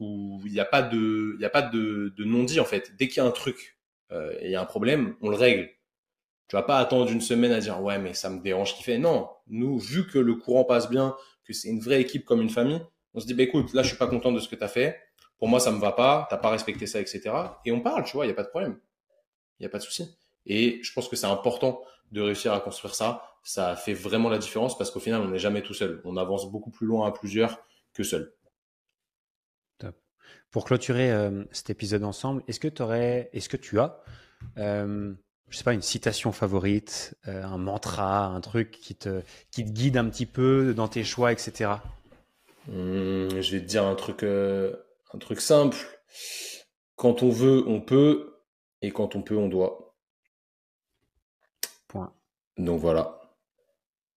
[0.00, 2.92] où il n'y a pas de, il y a pas de, de non-dit en fait.
[2.98, 3.73] Dès qu'il y a un truc
[4.14, 5.70] euh, il y a un problème, on le règle.
[6.48, 8.98] Tu vas pas attendre une semaine à dire ouais mais ça me dérange qui fait.
[8.98, 12.50] Non, nous vu que le courant passe bien, que c'est une vraie équipe comme une
[12.50, 12.80] famille,
[13.14, 14.68] on se dit bah écoute là je suis pas content de ce que tu as
[14.68, 15.00] fait.
[15.38, 17.22] Pour moi ça me va pas, t'as pas respecté ça etc.
[17.64, 18.78] Et on parle, tu vois, il y a pas de problème,
[19.58, 20.16] il y a pas de souci.
[20.46, 23.22] Et je pense que c'est important de réussir à construire ça.
[23.42, 26.00] Ça fait vraiment la différence parce qu'au final on n'est jamais tout seul.
[26.04, 27.58] On avance beaucoup plus loin à plusieurs
[27.94, 28.34] que seul.
[30.54, 34.00] Pour clôturer euh, cet épisode ensemble, est-ce que, aurais, est-ce que tu as,
[34.56, 35.12] euh,
[35.48, 39.70] je sais pas, une citation favorite, euh, un mantra, un truc qui te, qui te
[39.72, 41.72] guide un petit peu dans tes choix, etc.
[42.68, 45.76] Mmh, je vais te dire un truc, un truc simple.
[46.94, 48.36] Quand on veut, on peut,
[48.80, 49.96] et quand on peut, on doit.
[51.88, 52.14] Point.
[52.58, 53.20] Donc voilà.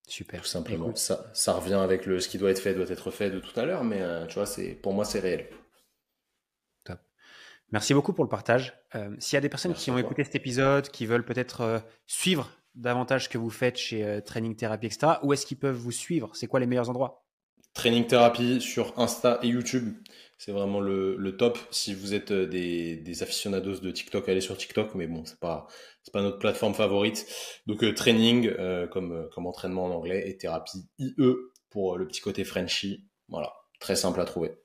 [0.08, 0.44] Super.
[0.44, 0.96] Tout simplement.
[0.96, 3.60] Ça, ça revient avec le ce qui doit être fait doit être fait de tout
[3.60, 5.50] à l'heure, mais tu vois, c'est pour moi c'est réel.
[7.72, 8.74] Merci beaucoup pour le partage.
[8.96, 11.80] Euh, s'il y a des personnes qui ont écouté cet épisode, qui veulent peut-être euh,
[12.06, 15.76] suivre davantage ce que vous faites chez euh, Training Therapy, etc., où est-ce qu'ils peuvent
[15.76, 16.30] vous suivre?
[16.34, 17.26] C'est quoi les meilleurs endroits?
[17.74, 19.98] Training Therapy sur Insta et YouTube.
[20.38, 21.60] C'est vraiment le, top.
[21.70, 25.68] Si vous êtes des, des, aficionados de TikTok, allez sur TikTok, mais bon, c'est pas
[26.04, 27.28] c'est pas notre plateforme favorite.
[27.68, 28.52] Donc training
[28.92, 31.14] comme comme entraînement en anglais et thérapie IE
[31.70, 33.06] pour le petit côté Frenchy.
[33.30, 34.58] Voilà, très simple à trouver.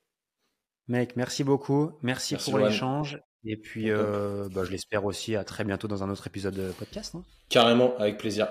[0.89, 1.93] Mec, merci beaucoup.
[2.03, 3.21] Merci, pour l'échange.
[3.45, 6.71] Et puis, euh, bah, je l'espère aussi à très bientôt dans un autre épisode de
[6.73, 7.15] podcast.
[7.15, 7.25] Hein.
[7.49, 8.49] Carrément, avec plaisir.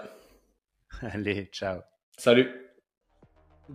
[1.02, 1.80] Allez, ciao.
[2.18, 2.71] Salut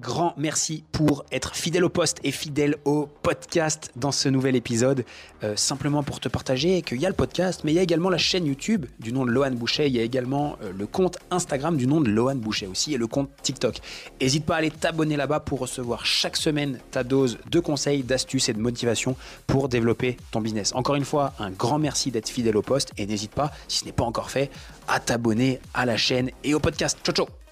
[0.00, 5.04] grand merci pour être fidèle au poste et fidèle au podcast dans ce nouvel épisode.
[5.42, 8.10] Euh, simplement pour te partager qu'il y a le podcast, mais il y a également
[8.10, 9.86] la chaîne YouTube du nom de Lohan Boucher.
[9.86, 12.96] Il y a également euh, le compte Instagram du nom de Lohan Boucher aussi et
[12.96, 13.80] le compte TikTok.
[14.20, 18.48] N'hésite pas à aller t'abonner là-bas pour recevoir chaque semaine ta dose de conseils, d'astuces
[18.48, 19.16] et de motivation
[19.46, 20.74] pour développer ton business.
[20.74, 23.84] Encore une fois, un grand merci d'être fidèle au poste et n'hésite pas, si ce
[23.84, 24.50] n'est pas encore fait,
[24.88, 26.98] à t'abonner à la chaîne et au podcast.
[27.04, 27.45] Ciao ciao